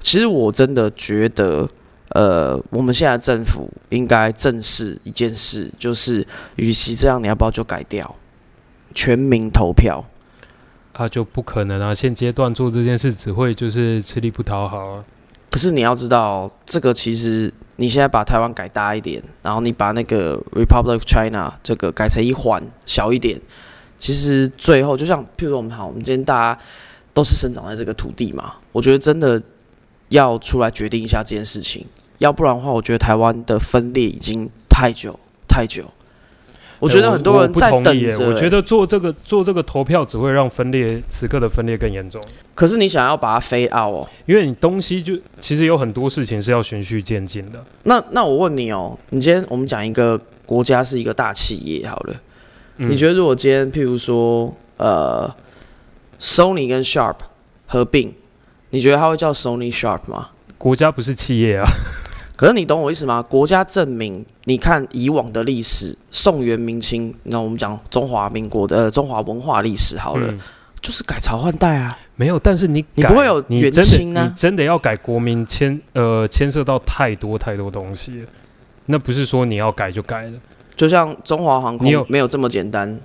[0.00, 1.68] 其实我真的觉得，
[2.10, 8.14] 呃，我们现在政府应该正视一件事，就是与其这样，你要不要就改掉
[8.94, 10.04] 全民投票？
[10.98, 11.94] 啊就不可能啊！
[11.94, 15.04] 现阶段做这件事只会就是吃力不讨好啊。
[15.48, 23.40] 可是你要知道，这个其实你现在把台湾改大一点，然后你把那个 Republic of China 这个改成一环小一点，
[23.96, 26.60] 其实最后就像，譬如说我们好，我们今天大家
[27.14, 29.40] 都是生长在这个土地嘛，我觉得真的
[30.08, 31.86] 要出来决定一下这件事情，
[32.18, 35.84] 要不然的话，我觉得台湾的分裂已经太久太久。
[36.78, 42.22] 我觉得很多人在等同意耶，着、我觉得做这个做这个投票只会让分裂此刻的分裂更严重，
[42.54, 47.64] 可是你想要把它飞 out 哦，因为你东西就其实有很多事情是要循序渐进的。
[47.82, 52.14] 那那我问你哦，你今天我们讲一个国家是一个大企业好了，
[52.76, 55.28] 嗯你觉得如果今天譬如说呃
[56.20, 57.16] ，Sony 跟 Sharp
[57.66, 58.14] 合并，
[58.70, 60.28] 你觉得它会叫 Sony Sharp 吗？
[60.56, 61.64] 国家不是企业啊？
[62.38, 63.20] 可是你懂我意思吗？
[63.20, 70.38] 国家证明，你看以往的历史，宋元明清，那我们讲中华民国的、呃、中华文化历史好了，嗯
[70.80, 71.98] 就是改朝换代啊。
[72.14, 78.24] 没有，但是你改你不会有元清啊你真的要改国民牵呃牵涉到太多太多东西，
[78.86, 80.34] 那不是说你要改就改的。
[80.76, 82.96] 就像中华航你有空没有这么简单，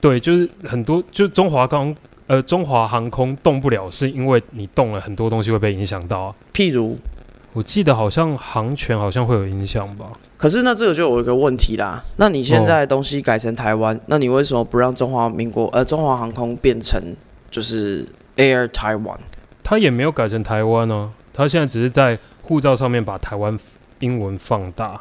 [0.00, 1.94] 对，就是很多就中华航
[2.26, 6.34] 呃中华航空动不了，是因为你动了很多东西会被影响到啊。
[6.54, 6.96] 譬如，
[7.54, 10.06] 我记得好像航权好像会有影响吧？
[10.36, 12.04] 可是那这个就有一个问题啦。
[12.16, 17.02] 那你现在东西改成台湾，那你为什么不让中华民国呃中华航空变成
[17.50, 18.06] 就是
[18.36, 19.18] Air Taiwan？
[19.64, 23.58] 他也没有改成台湾哦、他现在只是在护照上面把台湾
[24.00, 25.00] 英文放大。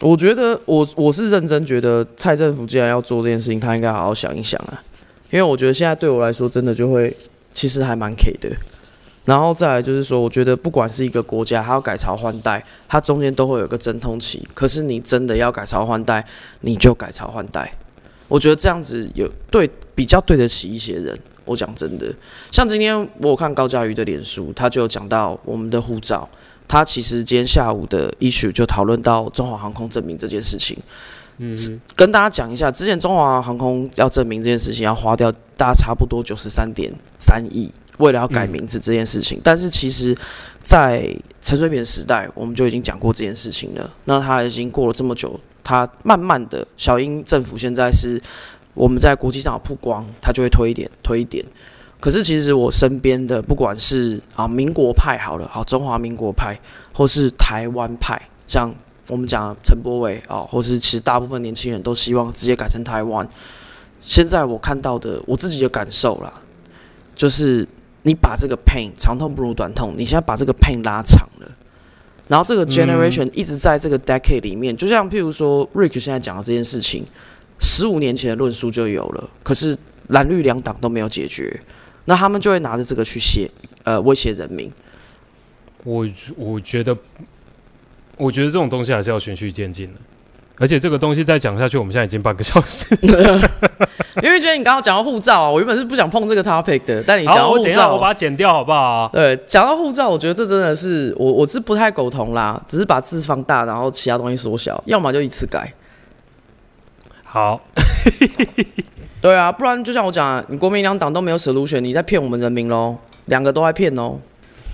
[0.00, 4.80] 我觉得我我是认真觉得蔡政府既然要做这件事情，他应该好好想一想啊，
[5.30, 7.14] 因为我觉得现在对我来说真的就会
[7.52, 8.48] 其实还蛮 K 的。
[9.28, 14.48] 然后再来就是说，我觉得不管是一个国家，它要改朝换代，它中间都会有一个阵痛期。
[14.54, 16.24] 可是你真的要改朝换代，
[16.62, 17.70] 你就改朝换代。
[18.26, 21.14] 我觉得这样子有对比较对得起一些人。
[21.44, 22.10] 我讲真的，
[22.50, 26.26] 像今天我有看高嘉瑜的脸书，他就有讲到我们的护照，
[26.66, 30.74] 他其实今天下午的 issue 就讨论到中华航空证明这件事情。
[31.36, 31.54] 嗯，
[31.94, 39.40] 跟大家讲一下，之前中华航空要证明这件事情，要花掉大概差不多九十三点三亿，为了要改名字这件事情。
[39.44, 40.16] 但是其实，
[40.62, 41.08] 在
[41.40, 43.90] 陈水扁时代，我们就已经讲过这件事情了。
[44.04, 48.20] 那他已经过了这么久，他慢慢的，小英政府现在是
[48.74, 51.44] 我们在国际上有曝光，他就会推一点，推一点。
[52.00, 56.56] 可是其实我身边的，不管是啊民国派好了，好中华民国派，
[56.92, 58.72] 或是台湾派，像
[59.08, 63.28] 我们讲陈柏伟啊，或是其实大部分年轻人都希望直接改成台湾。
[64.00, 66.32] 现在我看到的，我自己的感受啦，
[67.16, 67.66] 就是
[68.02, 71.50] 你把这个 pain 长痛不如短痛，你现在把这个 pain 拉长了，
[72.28, 77.04] 然后这个 generation 一直在这个 decade 里面，就像譬如说 Rick 现在讲的这件事情，
[77.58, 79.76] 十五年前的论述就有了，可是
[80.08, 81.60] 蓝绿两党都没有解决，
[82.04, 83.50] 那他们就会拿着这个去写，
[83.84, 84.70] 呃，威胁人民。
[85.84, 86.96] 我我觉得，
[88.16, 89.98] 我觉得这种东西还是要循序渐进的。
[90.58, 92.86] 而且这个东西再讲下去，我们现在已经半个小时。
[94.22, 99.08] 因为觉得你刚刚讲到护照啊，我原本是不想碰这个 topic 的，但你讲好，到护我等一下我，把它剪掉，好不好？
[99.12, 105.72] 对，讲到护照，我觉得这真的是我我是不太苟同啦，只是把字放大，然后其他东西缩小，要么就一次改。
[107.22, 107.60] 好，
[109.22, 114.18] 对啊，不然就像我讲啊，你国民两党都没有 solution，你在骗我们人民喽，两个都在骗哦。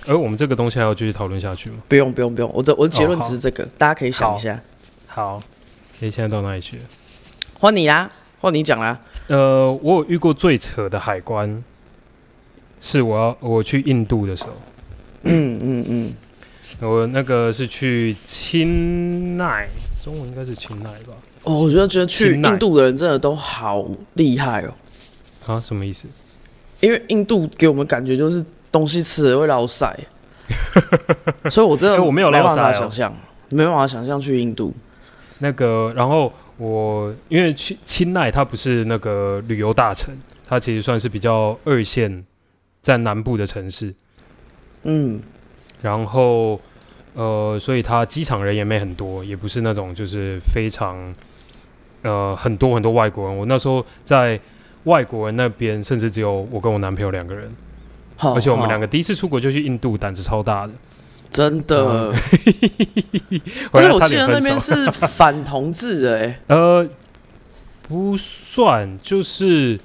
[0.07, 1.77] 而我们这个东西还要继续讨论下去吗？
[1.87, 4.59] 不用不用不用，我的我的结论只是这个，大家可以想一下。
[5.07, 5.41] 好，
[6.01, 6.83] 诶，现在到哪里去了？
[7.59, 8.09] 换你啦，
[8.41, 8.99] 换你讲啦。
[9.27, 11.63] 呃，我有遇过最扯的海关，
[12.79, 14.49] 是我要我去印度的时候，
[15.23, 16.13] 嗯嗯嗯，
[16.81, 19.67] 我那个是去钦奈，
[20.03, 21.13] 中文应该是钦奈吧？
[21.43, 24.73] 哦，我觉得觉得去印度的人真的都好厉害哦，
[25.47, 26.07] 啊，什么意思？
[26.81, 29.97] 因为印度给我们感觉就是东西吃了会老晒，
[31.49, 33.15] 所以我真的哎我没有办法想象，
[33.49, 34.71] 没办法想象去印度。
[35.45, 40.11] 那个，然后我因为去钦奈，它不是那个旅游大城，
[40.47, 42.25] 它其实算是比较二线，
[42.81, 43.93] 在南部的城市。
[44.81, 45.21] 嗯，
[45.83, 46.59] 然后
[47.13, 51.13] 呃，所以它机场人也没很多，也不是那种就是非常
[52.01, 53.37] 呃很多很多外国人。
[53.37, 54.39] 我那时候在
[54.85, 57.51] 外国人那边，甚至只有我跟我男朋友两个人，
[58.17, 60.73] 好，而且我们两个第一次出国就去印度，胆子超大的，
[61.35, 62.13] 真的，嗯
[63.71, 64.39] 而 回来差且我记得那。
[64.39, 66.87] 边是反同志的哎、 呃，
[67.87, 69.77] 不算，就是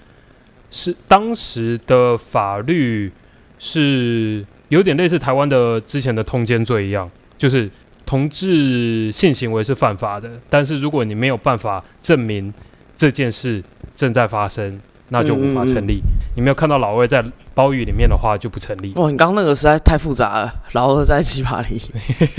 [0.70, 3.10] 是当时的法律
[3.58, 7.68] 是有点类似台湾的之前的通奸罪一样，就是
[8.06, 12.52] 同志性行为是犯法的，但是如果你没有办法证明
[12.96, 13.62] 这件事
[13.94, 16.00] 正在发生，那就无法成立。
[16.36, 17.24] 你没有看到老魏在
[17.60, 18.94] 包狱里面的话，就不成立。
[18.94, 21.78] 哇，你刚刚那个实在太复杂了，然后在鸡巴里，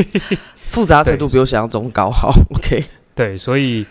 [0.67, 2.10] 复杂程度比我想象中高。
[2.10, 3.86] 好，OK，对，所以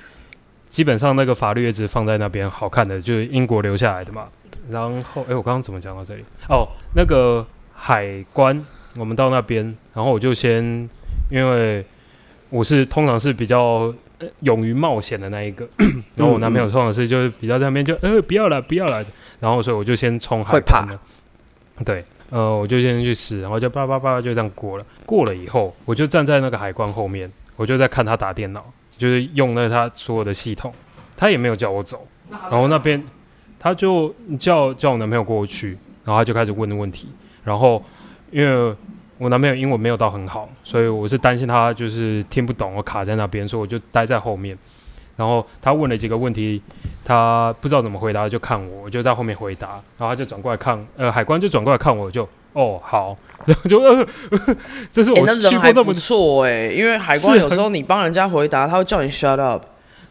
[0.68, 4.24] 基本上那个法律一直放在那边好看的，就是英国留下来的嘛。
[4.68, 6.24] 然后，哎，我刚刚怎么讲到这里？
[6.48, 6.66] 哦，
[6.96, 8.66] 那个海关，
[8.96, 9.64] 我们到那边，
[9.94, 10.64] 然后我就先，
[11.30, 11.86] 因为
[12.48, 15.68] 我是通常是比较呃勇于冒险的那一个。
[16.18, 19.04] 然后我男朋友通常是就是比较在那边就呃不要了不要了，
[19.38, 21.00] 然后所以我就先冲海会怕关了。
[21.84, 24.84] 对，呃，我就先去试，然后就叭叭叭就这样过了。
[25.06, 28.64] 过了以后，我就站在那个海关后面，我就在看他打电脑，
[28.96, 30.72] 就是用那他所有的系统，
[31.16, 32.06] 他也没有叫我走。
[32.30, 33.02] 然后那边
[33.58, 35.70] 他就叫叫我男朋友过去，
[36.04, 37.08] 然后他就开始问问题。
[37.42, 37.82] 然后
[38.30, 38.76] 因为
[39.16, 44.56] 我男朋友英文没有到很好，所以我是担心他就是听不懂，我卡在那边，所以我就待在后面。
[45.20, 46.62] 然后他问了几个问题，
[47.04, 49.72] 他不知道怎么回答，就看我，我就在后面回答。
[49.98, 54.06] 然后他就转过来看，呃，海关就转过来看我，就哦好，然 后就呃，
[54.90, 59.62] 这是哎、我那人还不去过那么错哎、因为海关有时候你帮人家回答，他会叫你 shut up，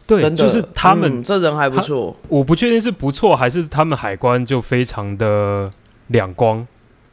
[0.06, 2.16] 对，就是他们嗯这人还不错。
[2.28, 5.68] 我不确定是不错还是他们海关就非常的
[6.06, 6.58] 两光，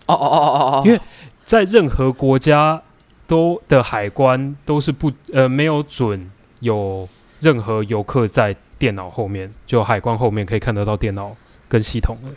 [0.06, 1.02] 哦哦哦哦哦，因为
[1.46, 2.80] 在任何国家
[3.26, 6.30] 都的海关都是不呃没有准
[6.60, 7.08] 有
[7.39, 11.36] 任何游客在电脑后面，就海关后面可以看得到电脑
[11.67, 12.30] 跟系统的，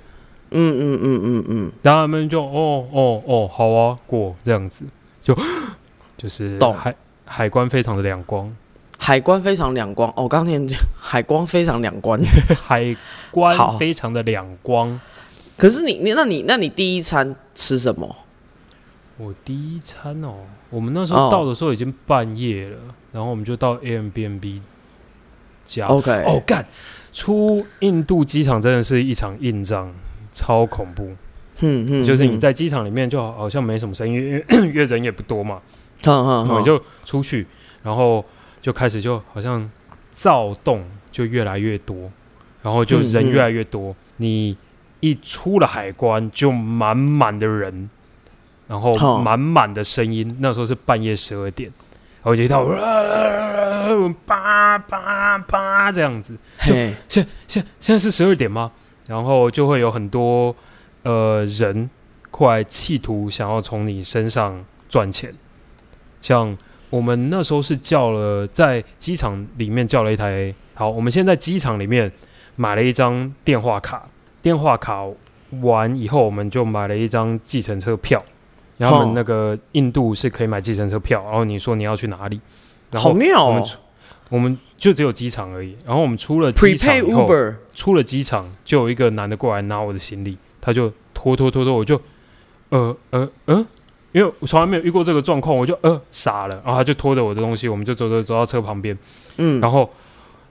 [0.50, 4.84] 嗯嗯嗯嗯嗯，然后他们就哦哦哦好啊过这样子，
[5.22, 5.36] 就
[6.16, 6.74] 就是懂。
[6.74, 8.54] 海海关非常的两光，
[8.98, 10.12] 海关非常两光。
[10.16, 12.20] 哦，刚听你讲海关非常两关。
[12.62, 12.96] 海
[13.30, 15.00] 关非常的两光。
[15.56, 18.16] 可是你你那你那你第一餐吃什么？
[19.18, 20.36] 我第一餐哦，
[20.70, 21.16] 我们那时哦。
[21.16, 22.78] 候到的时候已经半夜了，
[23.12, 24.60] 然后我们就到 a m b n b
[25.70, 25.86] 家。
[25.86, 26.66] OK，哦，干！
[27.12, 29.92] 出印度机场真的是一场硬仗，
[30.32, 31.14] 超恐怖。
[31.62, 35.60] 嗯嗯就是你在机场里面就好好像没什么声音，因为 因为人也不多嘛，
[36.06, 37.46] 我们就出去，
[37.82, 38.24] 然后
[38.62, 39.70] 就开始就好像
[40.12, 42.10] 躁动就越来越多，
[42.62, 43.94] 然后就人越来越多。
[44.16, 44.56] 你
[45.00, 47.90] 一出了海关，就满满的人，
[48.68, 50.36] 然后满满的声音。
[50.40, 51.70] 那时候是半夜十二点，
[52.22, 52.64] 然后就一到
[54.26, 56.36] 叭叭叭这样子。
[56.60, 56.74] 就，
[57.08, 58.70] 现现现在是十二点吗？
[59.06, 60.54] 然后就会有很多
[61.02, 61.88] 呃人
[62.30, 65.34] 过来企图想要从你身上赚钱。
[66.20, 66.56] 像
[66.90, 72.12] 我们那时候是叫了在机场里面叫了一台，好，我们现在机场里面
[72.56, 74.06] 买了一张电话卡，
[74.42, 75.04] 电话卡
[75.62, 78.22] 完以后，我们就买了一张计程车票。
[78.80, 82.40] 然后他们哦那个印度是可以买计程车票，然后你说你要去哪里，
[82.90, 83.48] 然后好妙哦。
[83.48, 83.78] 我们出
[84.30, 85.76] 我们就只有机场而已。
[85.84, 92.00] 然后我们出了机场，Prepay 以后，Uber，出了机场，就有一个男的过来拿我的行李，他就拖拖拖拖，我就
[92.70, 93.66] 呃呃呃，
[94.12, 98.96] 因为我从来没有遇过这个状况，我就呃傻了，然后他就拖着我的东西，我们就走走走到车旁边，
[99.36, 99.90] 嗯，然后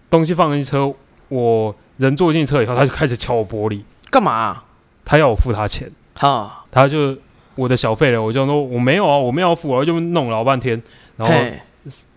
[0.10, 0.94] 东西放进车，
[1.30, 4.32] 我人坐进车以后，他就开始敲我玻璃，干嘛？
[4.32, 4.66] 啊？
[5.06, 7.18] 他要我付他钱，哈，他就
[7.60, 10.82] 我的小费了，我就说我没有啊，我没有要付，我就弄了老半天，
[11.18, 11.36] 然后，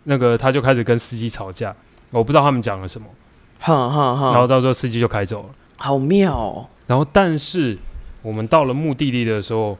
[0.04, 1.74] 那个他就开始跟司机吵架，
[2.10, 3.06] 我不知道他们讲了什么，
[3.58, 5.48] 哈哈然后，到时候司机就开走了。
[5.78, 7.76] 好妙哦，然后，但是
[8.22, 9.76] 我们到了目的地的时候，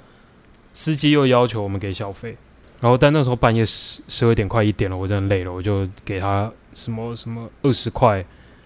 [0.72, 2.36] 司机又要求我们给小费。
[2.80, 8.24] 然后，但那时候半夜十十二点快一点了，我真的累了，我就给他什么什么二十块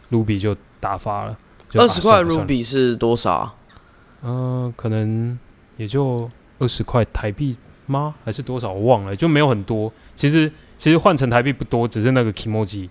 [0.09, 1.37] 卢比就打发了。
[1.75, 3.55] 二十块啊算了算了 Ruby 是多少啊？
[4.23, 5.39] 嗯、可能
[5.77, 6.27] 也就
[6.59, 8.15] 二十块台币吗？
[8.25, 8.73] 还是多少？
[8.73, 9.93] 我忘了，就没有很多。
[10.15, 12.89] 其实其实换成台币不多，只是那个 Kimoji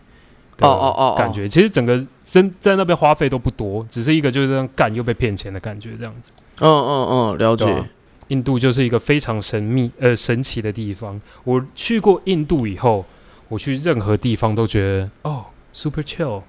[0.58, 1.48] 的哦哦哦哦感觉。
[1.48, 6.32] 其实整个真在那边花费都不多，只是一个就是这样干又被骗钱的感觉，这样子。
[6.60, 7.86] 嗯嗯嗯，了解啊。
[8.30, 11.20] 印度就是一个非常神秘呃神奇的地方。
[11.44, 13.06] 我去过印度以后，
[13.50, 16.42] 我去任何地方都觉得哦 super chill。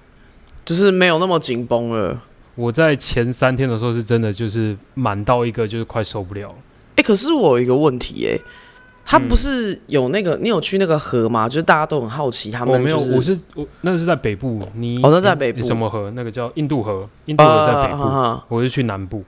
[0.65, 2.19] 就是没有那么紧绷了。
[2.55, 6.55] 我在前三天的时候是真的就是满到一个就是快受不了了。
[6.97, 8.39] 哎、可是我有一个问题、哎，
[9.05, 11.47] 他嗯不是有那个，你有去那个河吗？
[11.47, 16.11] 就是大家都很好奇，他们、我没有，我是我那个是在北部，你哦那在北部什么河？
[16.15, 19.23] 那个叫印度河，印度河在北部，啊我是去南部，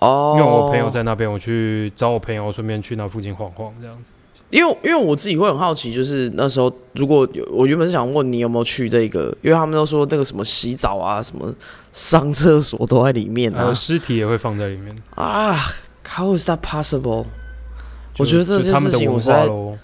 [0.00, 4.10] 哦，因为我朋友在那边，我去找我朋友，顺便去那附近晃晃这样子。
[4.50, 11.50] 因为因为我自己会很好奇，就是那时候如果有我原本是想问你有没有去这个，因为他们都说那个什么洗澡啊、什么
[11.90, 14.94] 上厕所都在里面啊尸体也会放在里面。
[15.14, 15.56] 啊
[16.04, 17.26] ，How is that possible？
[18.18, 19.78] 我觉得这件事情我实在化喽。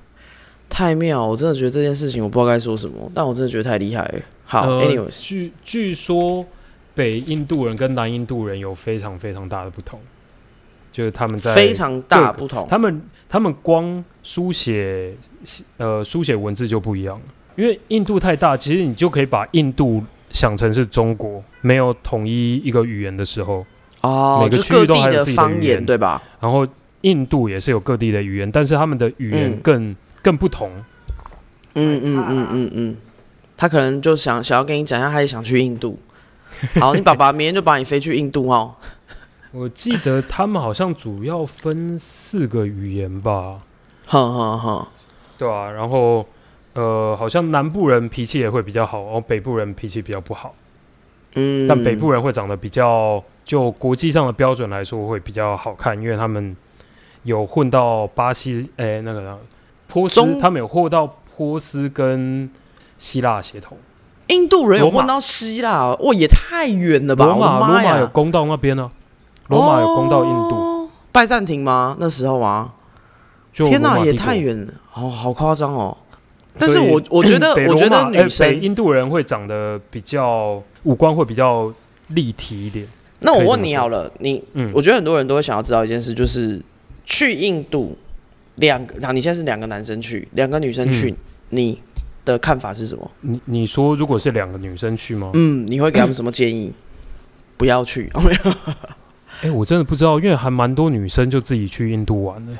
[0.68, 4.20] 太妙，我真的觉得这件事情我不知道该说什么，但我真的觉得太厉害了。
[4.44, 6.44] 好、呃 a n y w a y s 据据说
[6.94, 9.98] 北印度人跟南印度人有非常非常大的不同，
[10.92, 12.66] 就是他们在非常大不同。
[12.68, 15.16] 他们他们光书写
[15.78, 17.24] 呃书写文字就不一样了，
[17.56, 23.64] 因为印度太大，其实你就可以把印度想成是中国，没有统一一个语言的时候，
[24.00, 26.22] 哦，每个就各区域都还地有自己的方言语言对吧？
[26.40, 26.66] 然后
[27.02, 30.70] 印度也是有各地的语言，但是他们的语言嗯更、更不同。
[31.74, 32.96] 嗯嗯嗯嗯嗯，
[33.56, 35.98] 他可能就想想要跟你讲一下，他也想去印度。
[36.80, 38.74] 好，你爸爸明天就把你飞去印度哦。
[39.52, 43.60] 我记得他们好像主要分四个语言吧，
[44.06, 44.86] 哼哼哼，
[45.38, 46.26] 对啊，然后
[46.74, 50.54] 呃，好像南部人脾气也会比较好，然后北部人脾气比较不好。
[51.38, 56.56] 嗯，但北部人会长得比较，就国际上的标准来说会比较好看，因为他们
[57.22, 59.38] 有混到巴西，哎、那个
[59.86, 62.50] 波斯，他们有混到波斯跟
[62.98, 63.78] 希腊血统。
[64.26, 67.24] 印度人有混到希腊，哇，也太远了吧！
[67.24, 68.90] 罗马，罗马有攻到那边呢、
[69.46, 71.96] 罗马有攻到印度，哦拜占庭吗？
[71.98, 72.72] 那时候吗？
[73.54, 75.96] 天哪，也太远了，好好夸张哦。
[76.58, 81.72] 但是我我觉得， 我觉得女生北印度人会长得比较五官会比较
[82.08, 82.86] 立体一点。
[83.20, 86.60] 那我问你好了，你嗯，我觉得很多人都会想要知道一件事，就是
[87.04, 87.96] 去印度
[88.56, 91.16] 两个，好，你现在是两个男生去，两个女生去，嗯
[91.50, 91.78] 你
[92.24, 93.10] 的看法是什么？
[93.20, 95.30] 你你说如果是两个女生去吗？
[95.34, 96.72] 嗯，你会给他们什么建议？
[97.58, 98.52] 不要去，哦没有
[99.42, 102.52] 哎、我真的不知道，因为还蛮多女生就自己去印度玩的。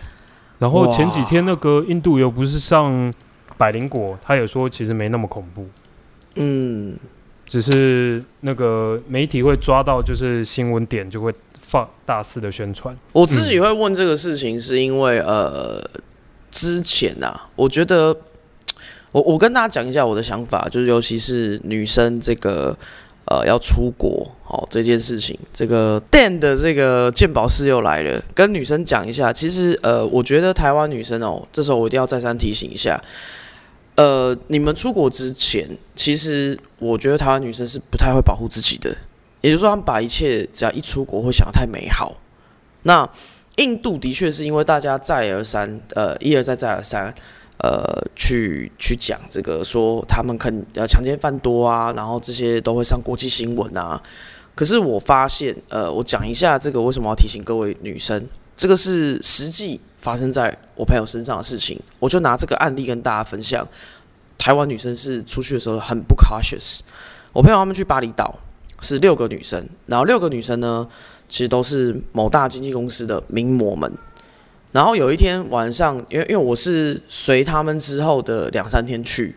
[0.59, 3.15] 然后前几天那个印度游不是上
[3.57, 5.67] 百灵果，他也说其实没那么恐怖，
[6.35, 6.97] 嗯，
[7.49, 12.95] 只是那个媒体会抓到就是新闻点就会放大肆的宣传。
[13.13, 15.83] 我自己会问这个事情，是因为呃，
[16.51, 18.15] 之前啊，我觉得
[19.13, 22.77] 我我跟大家讲一下我的想法，就是尤其是女生这个
[23.25, 33.03] 呃要出国哦这件事情，这个 Dan 的这个鉴宝师又来了，跟女生讲一下，其实呃，我觉得台湾女生哦，这时候我一定要再三提醒一下。
[33.99, 38.97] 呃，你们出国之前，其实我觉得台湾女生是不太会保护自己的，
[39.41, 42.17] 也就是说，她们把一切只要一出国会想得太美好。
[42.85, 43.11] 那
[43.57, 47.13] 印度的确是因为大家再而三，呃，一而再再而三，
[47.57, 47.83] 呃，
[48.15, 54.01] 去去讲这个说他们肯呃强奸犯多啊，然后这些都会上国际新闻啊。
[54.55, 58.25] 可是我发现，呃，我讲一下这个为什么要提醒各位女生，
[58.59, 63.67] 这个是实际发生在我朋友身上的事情，我就拿这个案例跟大家分享。
[64.37, 66.81] 台湾女生是出去的时候很不 cautious，
[67.33, 68.37] 我朋友他们去巴厘岛
[68.81, 70.89] 是六个女生，然后六个女生呢，
[71.29, 73.93] 其实都是某大经纪公司的名模们。
[74.73, 79.37] 然后有一天晚上，因为因为我是随他们之后的两三天去，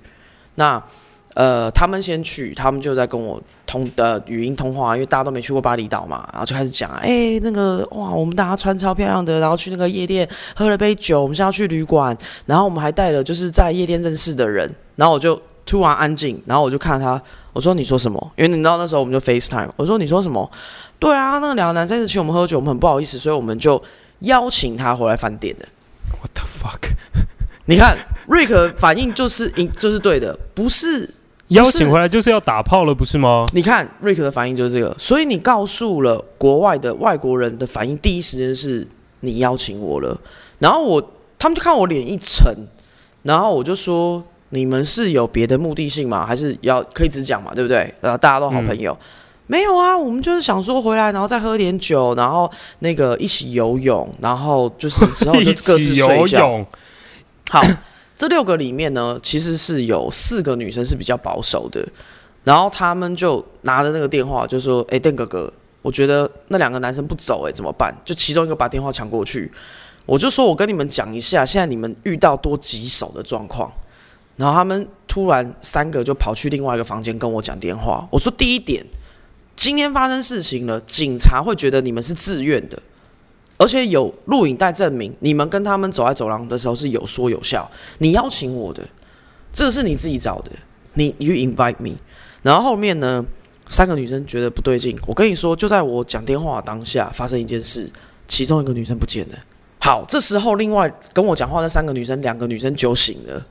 [0.55, 0.84] 那
[1.36, 17.22] 呃他们先去，他们就在跟我通呃语音通话，因为大家都没去过巴厘岛嘛，然后就开始讲，哎、那个哇，我们大家穿超漂亮的，然后去那个夜店喝了杯酒，我们现在要去旅馆，然后我们还带了就是在夜店认识的人，然后我就突然安静，然后我就看他，
[17.54, 18.32] 我说你说什么？
[18.36, 20.50] 因为你知道那时候我们就 FaceTime，我说你说什么？
[21.00, 23.82] 对啊，那两个男生一直请我们喝酒，我们很不好意思，所以我们就
[24.20, 25.66] 邀请他回来饭店的。
[26.20, 26.92] What the fuck？
[27.66, 31.10] 你看瑞克反应就是应就是对的， 不是？
[31.52, 33.45] 邀请回来就是要打炮了，不是吗？
[33.54, 38.88] 你看瑞克的反应就是这个，所以你告诉了国外的外国人的反应，第一时间是
[39.22, 40.18] 你邀请我了，
[40.60, 42.54] 然后我他们就看我脸一沉，
[43.24, 46.26] 然后我就说你们是有别的目的性吗？
[46.26, 47.93] 还是要可以只讲嘛，对不对？
[48.02, 48.97] 然后，大家都好朋友。
[49.47, 52.49] 没有啊，我们就是想说回来，然后再喝点酒，然后
[52.80, 56.39] 那个一起游泳，然后就是之后就一各自起睡觉。
[56.39, 56.66] 游泳，
[57.49, 57.62] 好，
[58.22, 61.84] 这六个里面呢，其实是有四个女生是比较保守的，
[62.43, 65.51] 然后他们就拿着那个电话就说：“哎、邓哥哥，
[65.82, 69.51] 我觉得那两个男生不走、哎，怎么办？”就其中一个把电话抢过去，
[70.05, 73.72] 我就说：“我跟你们讲一下，现在你们遇到多棘手的状况。”
[74.38, 78.07] 然后他们突然三个就跑去另外一个房间跟我讲电话。
[78.11, 78.86] 我说：“第一点，
[79.55, 82.80] 今天发生事情了，警察会觉得你们是自愿的。”
[83.62, 87.70] 而且有录影带证明，你们跟他们走在走廊的时候是有说有笑。
[87.99, 88.82] 你邀请我的，
[89.53, 90.49] 这个是你自己找的，
[90.95, 91.91] 你 you invite me。
[92.41, 93.24] 然后后面呢，
[93.68, 94.99] 三个女生觉得不对劲。
[95.05, 97.88] 我跟你说，就在我讲电话当下，发生一件事，
[98.28, 99.36] 其中一个女生不见了。
[99.78, 103.45] 好，这时候另外跟我讲话那三个女生，两个女生酒醒了，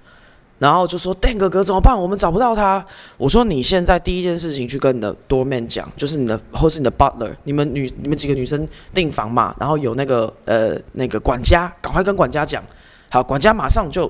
[0.60, 1.98] 然后就说：“Dan 哥哥怎么办？
[1.98, 2.84] 我们找不到他。”
[3.18, 12.62] 我说：“你现在第一件事情去跟你的 doorman 讲，就是你的或是你的 butler，你们女你们几个女生订房嘛，然后有那个呃那个管家，赶快跟管家讲。
[13.08, 14.08] 好，管家马上就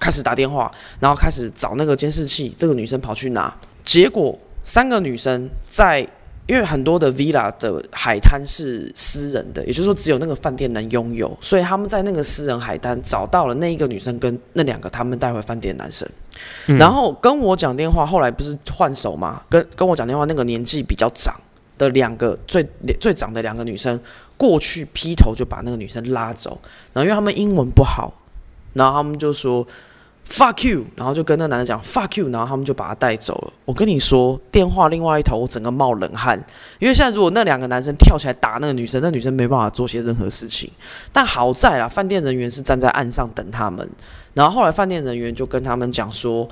[0.00, 0.68] 开始打电话，
[0.98, 3.54] 然后开始找那个监视器，这个女生跑去拿，
[3.84, 6.08] 结果三个女生在。
[6.46, 16.08] 因为很多的 villa 的海滩是私人的，也就是说只有那个饭店能拥有，所以他们在那个私人海滩找到了那一个女生跟那两个他们带回饭店的男生。
[16.66, 19.42] 嗯然后跟我讲电话，后来不是换手嘛？
[19.48, 21.34] 跟跟我讲电话那个年纪比较长
[21.78, 22.64] 的两个最
[23.00, 23.98] 最长的两个女生
[24.36, 26.58] 过去劈头就把那个女生拉走，
[26.92, 28.12] 然后因为他们英文不好，
[28.74, 29.66] 然后他们就说
[30.28, 33.52] fuck you，然后就跟那男的讲 fuck you，然后他们就把他带走了。
[33.64, 36.36] 我跟你说，电话另外一头我整个冒冷汗，
[36.78, 40.70] 因为现在如果那两个男生跳起来打那个女生，那女生没办法做些任何事情。
[41.12, 43.88] 但好在啦，饭店人员是站在岸上等他们，
[44.34, 46.46] 然后后来饭店人员就跟他们讲说，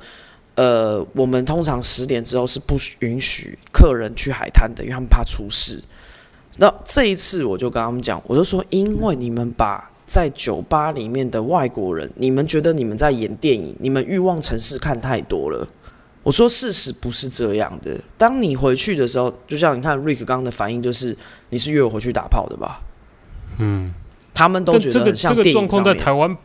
[0.55, 5.83] 呃，我们通常十点之后是不允许客人去海滩的，因为他们怕出事。
[6.57, 15.67] 那这一次我就跟他们讲，我就说，因为你们把在酒吧里面的外国人，你们觉得你们在演电影，你们欲望城市看太多了。
[16.23, 17.91] 我说事实不是这样的。
[18.17, 21.15] 当你回去的时候，就像你看 Rick 刚刚的反应，就是
[21.49, 22.81] 你是约我回去打炮的吧？
[23.59, 23.93] 嗯，
[24.33, 26.35] 他们都觉得很像这个状况在台湾，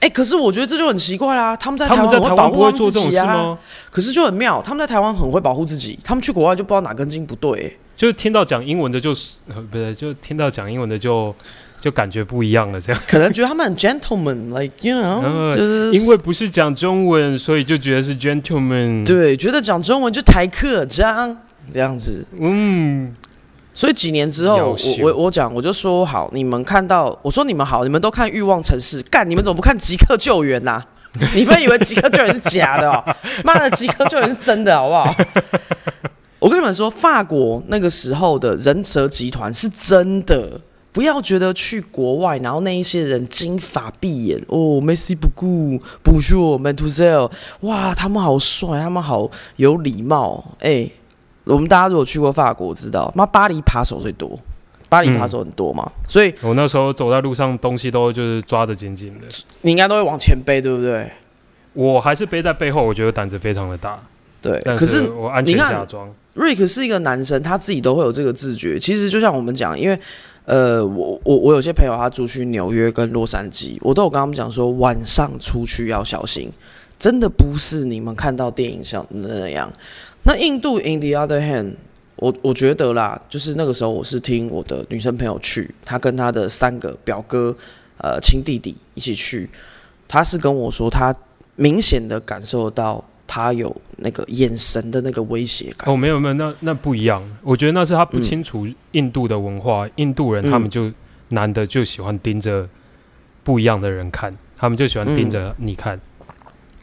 [0.00, 1.56] 哎、可是我觉得这就很奇怪啦。
[1.56, 3.58] 他们在台湾会做这种事自己啊，吗？
[3.90, 11.32] 可是就很妙，他们在台湾很会保护自己，他们去国外就不知道哪根筋不对、欸就是听到讲英文的就是，呃不对，就听到讲英文的就
[11.82, 13.02] 就感觉不一样了，这样。
[13.08, 21.36] 可能觉得他们很 gentleman，like you know，、呃就是因为不是讲中文，所以就觉得是 gentleman。，对，觉得讲中文就台客章
[21.72, 22.24] 这样子。
[22.38, 23.12] 嗯，
[23.74, 30.80] 所以几年之后，我我我讲，我就说好，你们看到，我说你们好，你们都看《欲望城市》，干，你们怎么不看《即刻救援》呐？
[31.34, 33.02] 你们以为《即刻救援》是假的哦？
[33.42, 35.12] 妈的，《即刻救援》是真的，好不好？
[36.38, 40.60] 我跟你们说，法国那个时候的人蛇集团是真的。
[40.92, 47.30] 不要觉得去国外，然后那一些人金发碧眼哦，Messi 不顾不说 m a n t u s e l
[47.60, 50.86] 哇，他们好帅，他们好有礼貌，哎、
[51.44, 54.38] 我们大家如果去过法国，知道妈巴黎扒手最多，
[54.90, 59.22] 巴黎扒手很多嘛，所以我那时候走在路上，东西都就是抓得紧紧的。
[59.62, 61.10] 你应该都会往前背，对不对？
[61.72, 63.98] 我还是背在背后，我觉得胆子非常的大，
[64.42, 64.60] 对。
[64.76, 66.12] 可是我安全你看下装。
[66.34, 68.78] 瑞克是一个男生，他自己都会有这个自觉。
[68.78, 69.98] 其实就像我们讲，因为
[70.44, 76.50] 呃，我我我有些朋友他住去纽约跟洛杉矶，我都有跟他们讲说，晚上出去要小心，
[76.98, 79.72] 真的不是你们看到电影上那样。
[80.24, 81.74] 那印度，in the other hand，
[82.16, 87.56] 我我觉得啦，就是那个时候我是听我的女生朋友去，她跟她的三个表哥、
[87.98, 89.48] 呃亲弟弟一起去，
[90.08, 91.14] 她是跟我说，她
[91.54, 93.04] 明显的感受到
[93.34, 95.90] 他有那个眼神的那个威胁感。
[95.90, 97.22] 哦，没有没有，那那不一样。
[97.40, 100.92] 我觉得那是他不清楚印度的文化，印度人嗯他们就
[101.30, 102.68] 男的就喜欢盯着
[103.42, 105.98] 不一样的人看，他们就喜欢盯着你看，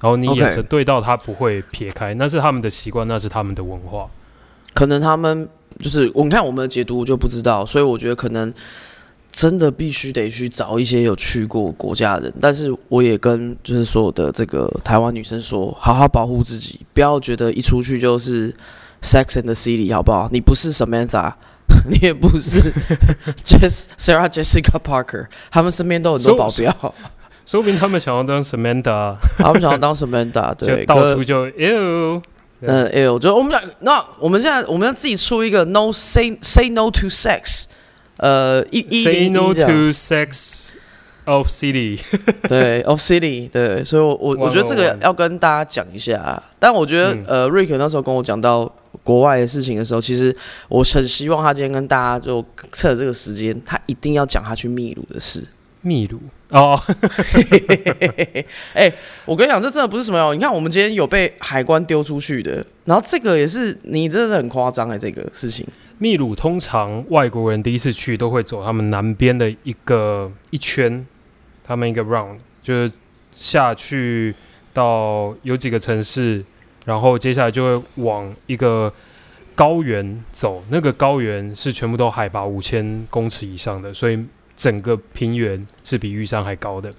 [0.02, 4.10] 然后你眼神对到他不会撇开，那是他们的习惯，那是他们的文化。
[4.74, 5.48] 可能他们
[5.80, 8.52] 就是我们看我们的解读就不知道，所以我觉得可能
[9.32, 12.34] 真的必须得去找一些有去过国家的人。
[12.42, 18.54] 但是我也跟就是所有的这个台湾女生说，好好保护自己，不要觉得一出去就是
[19.02, 20.30] Sex and the City，好不好？
[20.32, 21.34] 你不是 Samantha。
[21.88, 22.60] 你也不是
[23.46, 26.76] Jess Sarah Jessica Parker，他们身边都有很多保镖，
[27.46, 32.22] 说不定他们想要当 Samantha，他们想要当 Samantha，就 对，到处就哟。
[32.62, 37.66] 嗯，哎呦，就我们俩，那我们现在我们要自己出一个 no say say no to sex，
[38.20, 40.72] 呃，一一 Say no to sex
[41.26, 42.00] of city。
[42.48, 46.42] 对 of city，对，所以我我我觉得这个要跟大家讲一下。
[46.60, 48.72] 但我觉得，嗯呃，Rick 那时候跟我讲到
[49.04, 50.36] 国外的事情的时候，其实
[50.68, 55.44] 我很希望他今天跟大家就趁着这个时间，他一定要讲他去秘鲁的事。
[55.82, 56.78] 秘鲁哦，
[58.74, 58.92] 哎、
[59.24, 60.36] 我跟你讲，这真的不是什么哦。
[60.36, 65.66] 你看，我们今天有被海关丢出去的，然后这个也是你真的很夸张哎，这个事情。
[66.02, 71.06] 秘鲁通常外国人第一次去都会走他们南边的一个一圈，
[71.62, 72.92] 他们一个 round 就是
[73.36, 74.34] 下去
[74.74, 76.42] 到有几个城市，
[76.86, 78.94] 然后接下来就会往一个
[79.56, 84.24] 高原走，那个高原是全部都海拔五千公尺以上的，所以
[84.56, 86.90] 整个平原是比玉山还高的。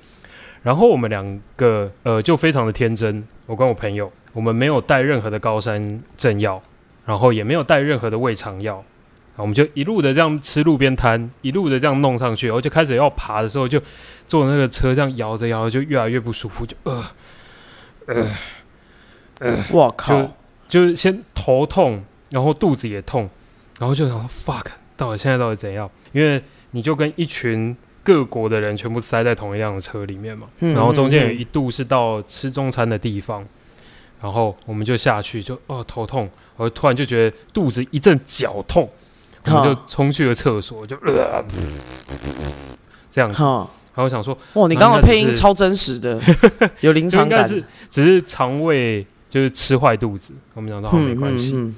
[0.62, 6.62] 然后我们两个呃就非常的天真，我跟我朋友，我们没有带任何的高山镇药，
[7.06, 8.84] 然后也没有带任何的胃肠药，
[9.40, 13.80] 我们就一路的这样吃路边摊，一路的这样弄上去，然后就开始要爬的时候，就
[14.28, 17.04] 坐那个车这样摇着摇着，就越来越不舒服，就呃
[19.38, 20.36] 呃，我靠！
[20.68, 23.28] 就是先头痛，然后肚子也痛，
[23.78, 24.66] 然后就想说 fuck，
[24.96, 25.90] 到底现在到底怎样？
[26.12, 33.44] 因为你就跟一群各国的人全部塞在同一辆车里面嘛，嗯然后中间有一度是到吃中餐的地方，
[34.20, 38.88] 然后我们就下去就哦头痛，我突然就觉得肚子一阵绞痛，
[39.46, 41.44] 我们就冲去了厕所，就、呃、
[43.10, 46.20] 这样子，然后我想说哇，你刚刚配音超真实的，
[46.80, 51.74] 有临场感，应该是只是肠胃就是吃坏肚子，我们想说好没关系，嗯嗯。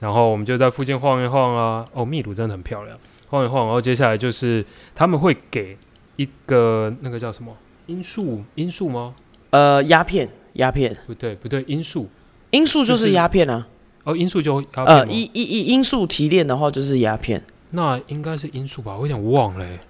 [0.00, 2.98] 然后我们就在附近晃一晃啊，哦，秘鲁真的很漂亮，
[3.28, 5.78] 晃一晃，然后接下来就是他们会给
[6.16, 7.56] 一个那个叫什么？
[7.86, 8.44] 罂粟？
[8.56, 9.14] 罂粟吗？
[9.50, 12.10] 呃，鸦片，鸦片，不对不对，罂粟。
[12.50, 13.66] 罂粟就就是是鸦片啊。
[14.04, 17.42] 哦，罂粟就鸦片呃，吗一一一罂粟提炼的话就是鸦片。
[17.70, 19.80] 那应该是罂粟吧，我有点忘了欸。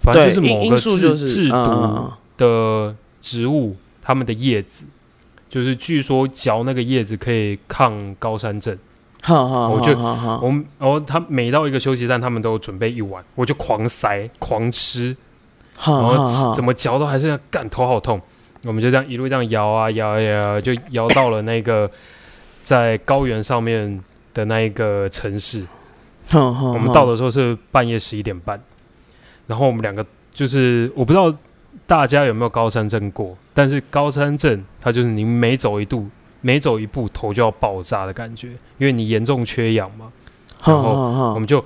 [0.00, 4.84] 反正对，就是某个罂罂粟就是制制嗯嗯毒嗯的植物，它们的叶子，
[5.48, 8.76] 就是据说嚼那个叶子可以抗高山症。
[9.26, 15.14] 我就我们，然后他每到一个休息站，他们都准备一碗，我就狂塞狂吃，
[15.76, 18.20] 哈然后怎么嚼都还是干头好痛。
[18.64, 21.90] 我们就这样一路这样摇啊摇啊摇啊，就摇到了那个
[22.68, 23.98] 在高原上面
[24.34, 25.64] 的那一个城市。
[26.34, 28.60] 我们到的时候是半夜十一点半，
[29.46, 30.04] 然后我们两个
[30.34, 31.34] 就是我不知道
[31.86, 36.06] 大家有没有高山症过，但是高山症它就是你每走一度
[36.42, 40.12] 每走一步头就要爆炸的感觉，因为你严重缺氧嘛。
[40.66, 40.90] 然后
[41.32, 41.64] 我们就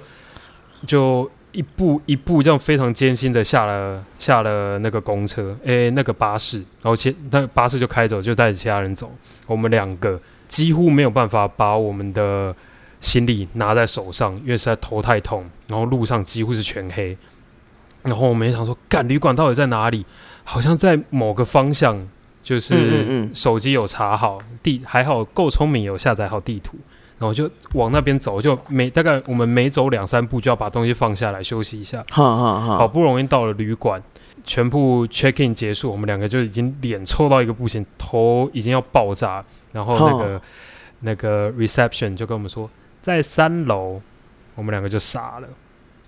[0.86, 9.10] 就一步一步这样非常艰辛的下了下了那个公车，诶、那个巴士，然后其那个巴士就开走，就带着其他人走。
[9.48, 10.20] 我们两个
[10.52, 12.54] 几乎没有办法把我们的
[13.00, 17.16] 行李拿在手上，因为实在头太痛，然后路上几乎是全黑。
[18.02, 20.04] 然后我们也想说，干旅馆到底在哪里？
[20.44, 22.06] 好像在某个方向，
[22.42, 26.76] 就是手机有查好地，还好够聪明，有下载好地图。
[27.18, 32.04] 然后就往那边走，就每大概我们每走两三步就要把东西放下来休息一下。
[32.10, 34.02] 好好好，好不容易到了旅馆，
[34.44, 39.42] 全部 check in 结束，我们两个就已经脸臭到一个不行，头已经要爆炸。
[39.72, 40.42] 然后那个、
[41.00, 42.68] 那个 reception 就跟我们说
[43.00, 44.00] 在三楼，
[44.54, 45.48] 我们两个就傻了。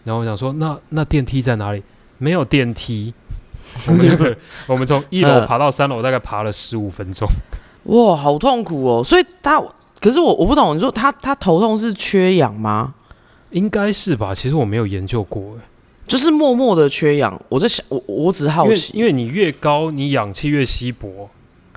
[0.05, 1.83] 然后我想说，那那电梯在哪里？
[2.19, 3.13] 没有电梯。
[3.89, 4.37] 我们那个
[4.69, 7.27] 我们从一楼嗯爬到三楼，大概爬了十五分钟。
[7.85, 9.03] 哇，好痛苦哦。
[9.03, 9.61] 所以他，
[10.01, 12.95] 可是我我不懂，你说他他头痛是缺氧吗？
[13.51, 14.35] 应该是吧？
[14.35, 15.61] 其实我没有研究过，欸
[16.07, 17.41] 就是默默的缺氧。
[17.49, 21.29] 我在想，我我只是好因为奇，因为你越高，你氧气越稀薄，嘿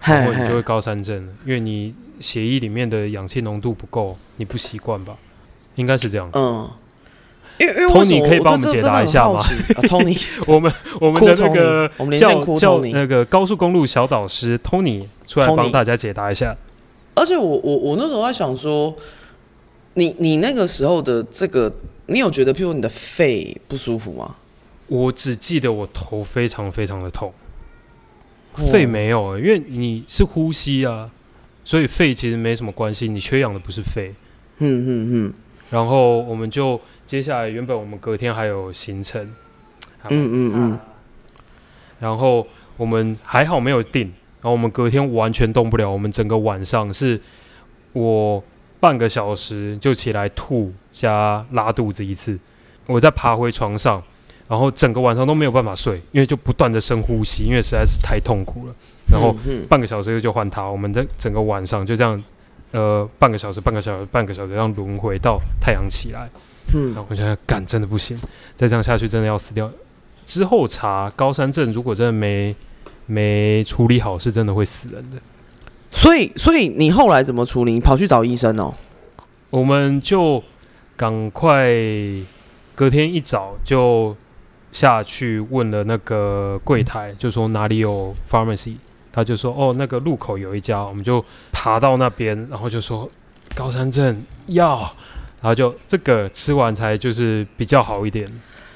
[0.02, 5.16] 然后你就会高山症了，因为你血液里面的氧气浓度不够，你不习惯吧？
[5.76, 6.38] 应该是这样子。
[6.40, 6.70] 嗯。
[7.60, 10.72] 因为因为为什 Tony 可以帮我们解答一下吗这真的很好奇啊，Tony， 我们
[11.02, 16.56] 我们的那个我们连线叫哭叫那个高速公路小导师 Tony 出来帮大家解答一下。
[17.16, 18.96] 而且我我我那时候在想说，
[19.96, 21.74] 你你那个时候的这个，
[22.06, 24.36] 你有觉得譬如你的肺不舒服吗？
[24.86, 27.34] 我只记得我头非常非常的痛，
[28.66, 31.10] 肺哦没有、欸，因为你是呼吸啊，
[31.64, 34.14] 所以肺其实没什么关系，你缺氧的不是肺。
[34.60, 35.34] 嗯嗯嗯。
[35.70, 39.22] 然后我们就接下来原本我们隔天还有行程，
[40.10, 40.80] 嗯嗯嗯，
[42.00, 42.48] 然后
[42.78, 44.04] 我们还好没有定，
[44.42, 47.20] 然后我们隔天完全动不了，我们整个晚上是
[47.92, 48.42] 我
[48.80, 52.40] 半个小时就起来吐加拉肚子一次，
[52.86, 54.02] 我再爬回床上，
[54.48, 58.74] 然后整个晚上都没有办法睡，因为就不断的深呼吸，因为实在是太痛苦了。
[59.12, 59.36] 然后
[59.70, 62.24] 半个小时就换他，我们的整个晚上就这样，
[62.72, 66.30] 呃，半个小时、半个小时、半个小时这样轮回到太阳起来。
[66.74, 68.18] 嗯然后我觉得干真的不行，
[68.56, 69.72] 再这样下去真的要死掉。
[70.26, 72.54] 之后查高山症，如果真的没
[73.06, 75.18] 没处理好，是真的会死人的。
[75.90, 77.72] 所以所以你后来怎么处理？
[77.72, 78.74] 你跑去找医生哦？
[79.50, 80.44] 我们就
[80.98, 81.74] 赶快
[82.76, 84.14] 隔天一早就
[84.72, 88.76] 下去问了那个柜台，就说哪里有 pharmacy，
[89.12, 93.10] 他就说哦那个路口有一家，我们就爬到那边，然后就说
[93.56, 94.80] 高山症药，
[95.42, 98.28] 然后就这个吃完才就是比较好一点。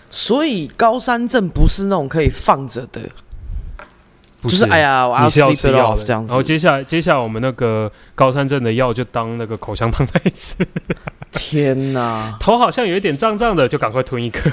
[0.10, 3.02] 所以高山症不是那种可以放着的，
[4.42, 6.32] 不就是哎呀，我你是要吃的，这样子。
[6.32, 10.56] 然后接下来接下来我们那个高山症的药就当那个口香糖在吃，
[11.32, 12.36] 天哪！
[12.42, 14.52] 头好像有一点胀胀的，就赶快吞一颗。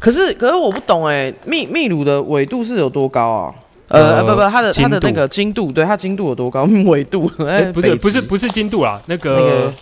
[0.00, 3.54] 可是可是我不懂哎，秘秘鲁的纬度是有多高啊？
[3.88, 6.64] 呃，呃不不，它的它的那个精度，对它精度有多高？
[6.86, 9.74] 纬度哎、 哎，不是不是不是精度啦，那那个个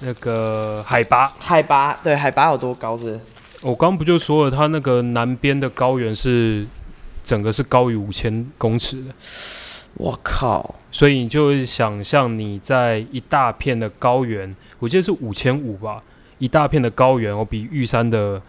[0.00, 3.18] 那个海拔，海拔，对海拔有多高是？
[3.62, 6.66] 我刚不就说了，它那个南边的高原是
[7.24, 9.14] 整个是高于五千公尺的，
[9.94, 10.74] 我靠！
[10.92, 16.02] 所以你就想象你在一大片的高原，我记得是五千五吧，
[16.36, 18.40] 一大片的高原，哦，比玉山的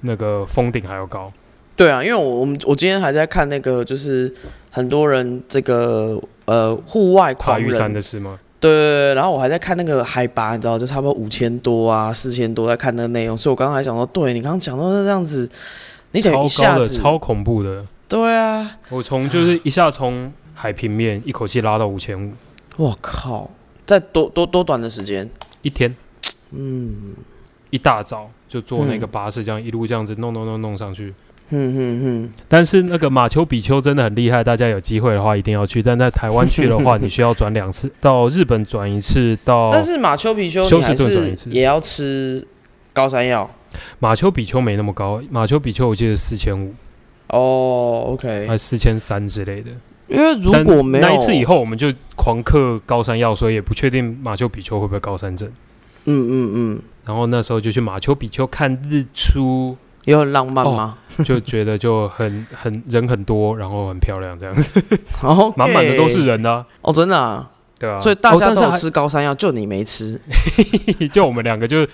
[0.00, 1.32] 那个封顶还要高。
[1.76, 4.32] 对啊，因为我我们我今天还在看那个，就是
[4.70, 8.38] 很多人这个呃户外爬玉山的是吗？
[8.58, 15.48] 对对对，然后我还在看那个海拔，你知道，就差不多五千多啊，四千多，在看那个内容，所以我刚刚还想说，对你刚刚讲到那这样子，
[16.10, 17.84] 你等一下子，超恐怖的。
[18.08, 22.32] 对啊，我从就是一下从海平面一口气拉到五千五，
[22.76, 23.48] 我靠，
[23.86, 25.30] 在多多多短的时间，
[25.62, 25.94] 一天
[26.50, 27.14] 嗯，
[27.70, 31.14] 一大早就坐那个嗯巴士，这样一路这样子弄弄弄弄上去。
[31.50, 35.82] 嗯嗯嗯，但是那个马丘比丘真的很厉害，大家有机会的话一定要去。
[35.82, 42.46] 但在台湾去的话， 你需要转两次，到日本转一次，到但是马丘比丘休斯你还顿转一次是也要吃
[42.92, 43.48] 高山药
[43.98, 46.74] 马丘比丘没那么高，马丘比丘我记得四千五，
[47.28, 49.70] 哦，OK，还四千三之类的。
[50.08, 55.50] 因为如果没有那一次以，后，我们就狂嗑高山药，所以也不确定马丘比丘会不会高山症。
[56.10, 60.96] 嗯嗯嗯，然后那时候就去马丘比丘看日出，也很浪漫吗？
[61.24, 64.82] 就觉得就很很人很多，然后很漂亮，这样子，
[65.22, 67.46] 然后满满的都是人啊，哦，真的啊，
[67.78, 67.98] 对啊。
[68.00, 70.18] 所以大家都有哦但是还吃高山药，就你没吃，
[71.12, 71.86] 就我们两个就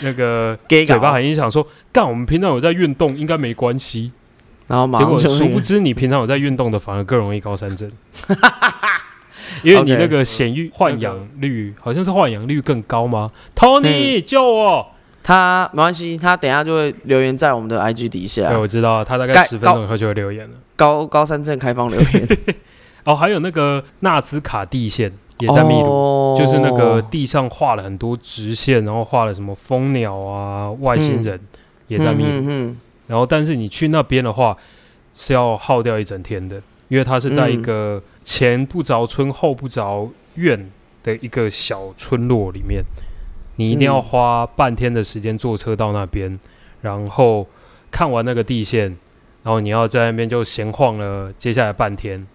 [0.00, 4.12] 那个嘴巴很硬想说，干，我们平常有在运动，应该没关系。
[4.68, 7.90] 然后马结果殊不知，你平常有在运动的，反而更容易高山症，
[9.62, 14.86] 因为你那个显育换氧率好像是换氧率更高吗？Tony 救我！
[15.22, 20.56] 他没关系，他等一下就会留言在我们的 IG 底下对，，我知道，他大概十分钟以后就会留言了。
[20.74, 22.28] 高高山镇开放留言，
[23.04, 26.32] 哦，还有那个纳兹卡地线也在秘鲁。
[26.32, 31.38] 鲁就是那个地上画了很多直线，然后画了什么蜂鸟啊、外星人，
[31.88, 32.30] 也在秘鲁。
[32.30, 32.76] 嗯嗯
[33.08, 34.56] 然后，但是你去那边的话，
[35.12, 40.70] 是要耗掉一整天的，因为它是在一个前不着村后不着院
[41.02, 42.84] 的一个小村落里面，
[43.56, 46.38] 你一定要嗯花半天的时间坐车到那边，
[46.82, 47.46] 然后
[47.90, 48.94] 看完那个地线，
[49.42, 52.26] 然后你要在那边就闲晃了接下来半天，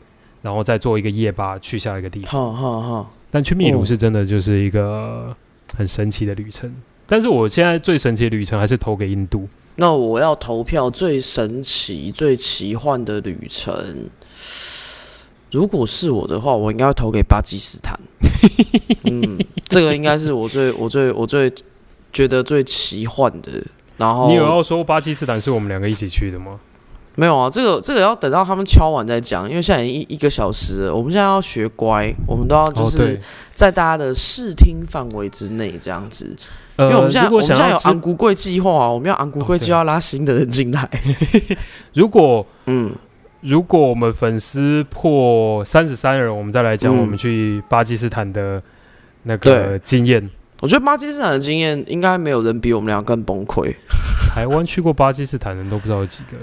[0.41, 2.31] 然后再坐一个夜巴去下一个地方。
[2.31, 5.31] 好好好，但去秘鲁哦是真的就是一个
[5.77, 6.73] 很神奇的旅程。
[7.05, 9.47] 但是我现在最神奇的旅程还是投给印度。
[9.75, 14.09] 那我要投票最神奇、最奇幻的旅程。
[15.53, 17.97] 如果是我的话，我应该会投给巴基斯坦。
[19.05, 19.37] 嗯，
[19.69, 21.53] 这个应该是我最、我最、我最
[22.11, 23.51] 觉得最奇幻的。
[23.97, 26.59] 然后你有要说巴基斯坦是我们两个一起去的吗？
[27.15, 27.47] 没有啊？
[27.47, 30.95] 这个这个要等到他们敲完再讲，因为现在已经一一个小时了。
[30.95, 33.21] 我们现在要学乖，我们都要就哦，是，
[33.53, 36.35] 在大家的视听范围之内这样子。
[36.79, 40.89] 因为我呃，们现在我们现在有昂古贵计划啊，我们要昂古贵计划拉新的人进来。
[41.93, 42.91] 如果嗯，
[43.43, 48.61] 如果我们粉丝破三十三人，我们再来讲嗯我们去巴基斯坦的
[49.23, 50.29] 那个经验。
[50.61, 53.73] 我觉得巴基斯坦的经验应该没有人比我们俩更崩溃。
[54.33, 56.37] 台湾去过巴基斯坦的人都不知道有几个。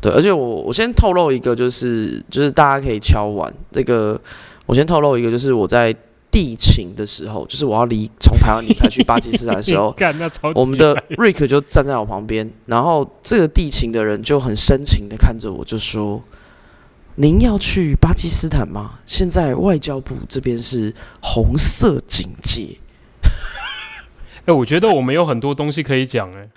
[0.00, 4.18] 对，而且我我先透露一个，就是就是大家可以敲完这个，
[4.64, 5.94] 我先透露一个，就是我在
[6.30, 9.94] 地勤的时候，就是我要离从台湾离开去巴基斯坦的时候，
[10.54, 16.22] 我们的白 Rick 就站在我旁边，然后这个地勤的人就很深情的看着我，就说
[17.16, 18.98] ：“您要去巴基斯坦吗？
[19.06, 22.76] 现在外交部这边是红色警戒。
[24.44, 26.48] 哎、我觉得我们有很多东西可以讲哎、”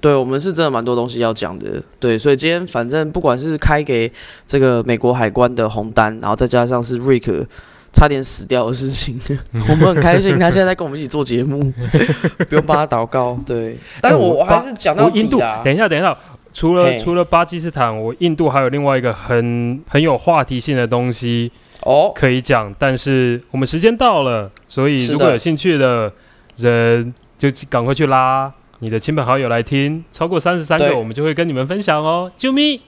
[0.00, 4.10] 对我们是真的蛮多东西要讲的，对，所以今天反正不管是开给
[4.46, 7.46] 这个美国海关的红单，然后再加上是 Rick
[7.92, 9.20] 差点死掉的事情，
[9.68, 11.72] 我们很开心，他现在在跟我们一起做节目，
[12.48, 13.78] 不用帮他祷告，对。
[14.00, 16.16] 但是我我还是讲到我印度底啦，等一下，等一下，
[16.56, 21.52] 除了除了巴基斯坦，我印度还有另外一个很很有话题性的东西
[21.82, 26.10] 哦，可以讲，但是我们时间到了，所以如果有兴趣的
[26.56, 32.32] 人，就赶快去拉你的亲朋好友来听，超过三十三个，我们就会跟你们分享哦。
[32.38, 32.80] 啾咪，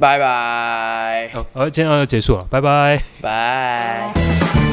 [0.00, 1.30] 拜拜。
[1.32, 3.00] 好，好，今天要结束了，拜拜。
[3.22, 4.65] 拜。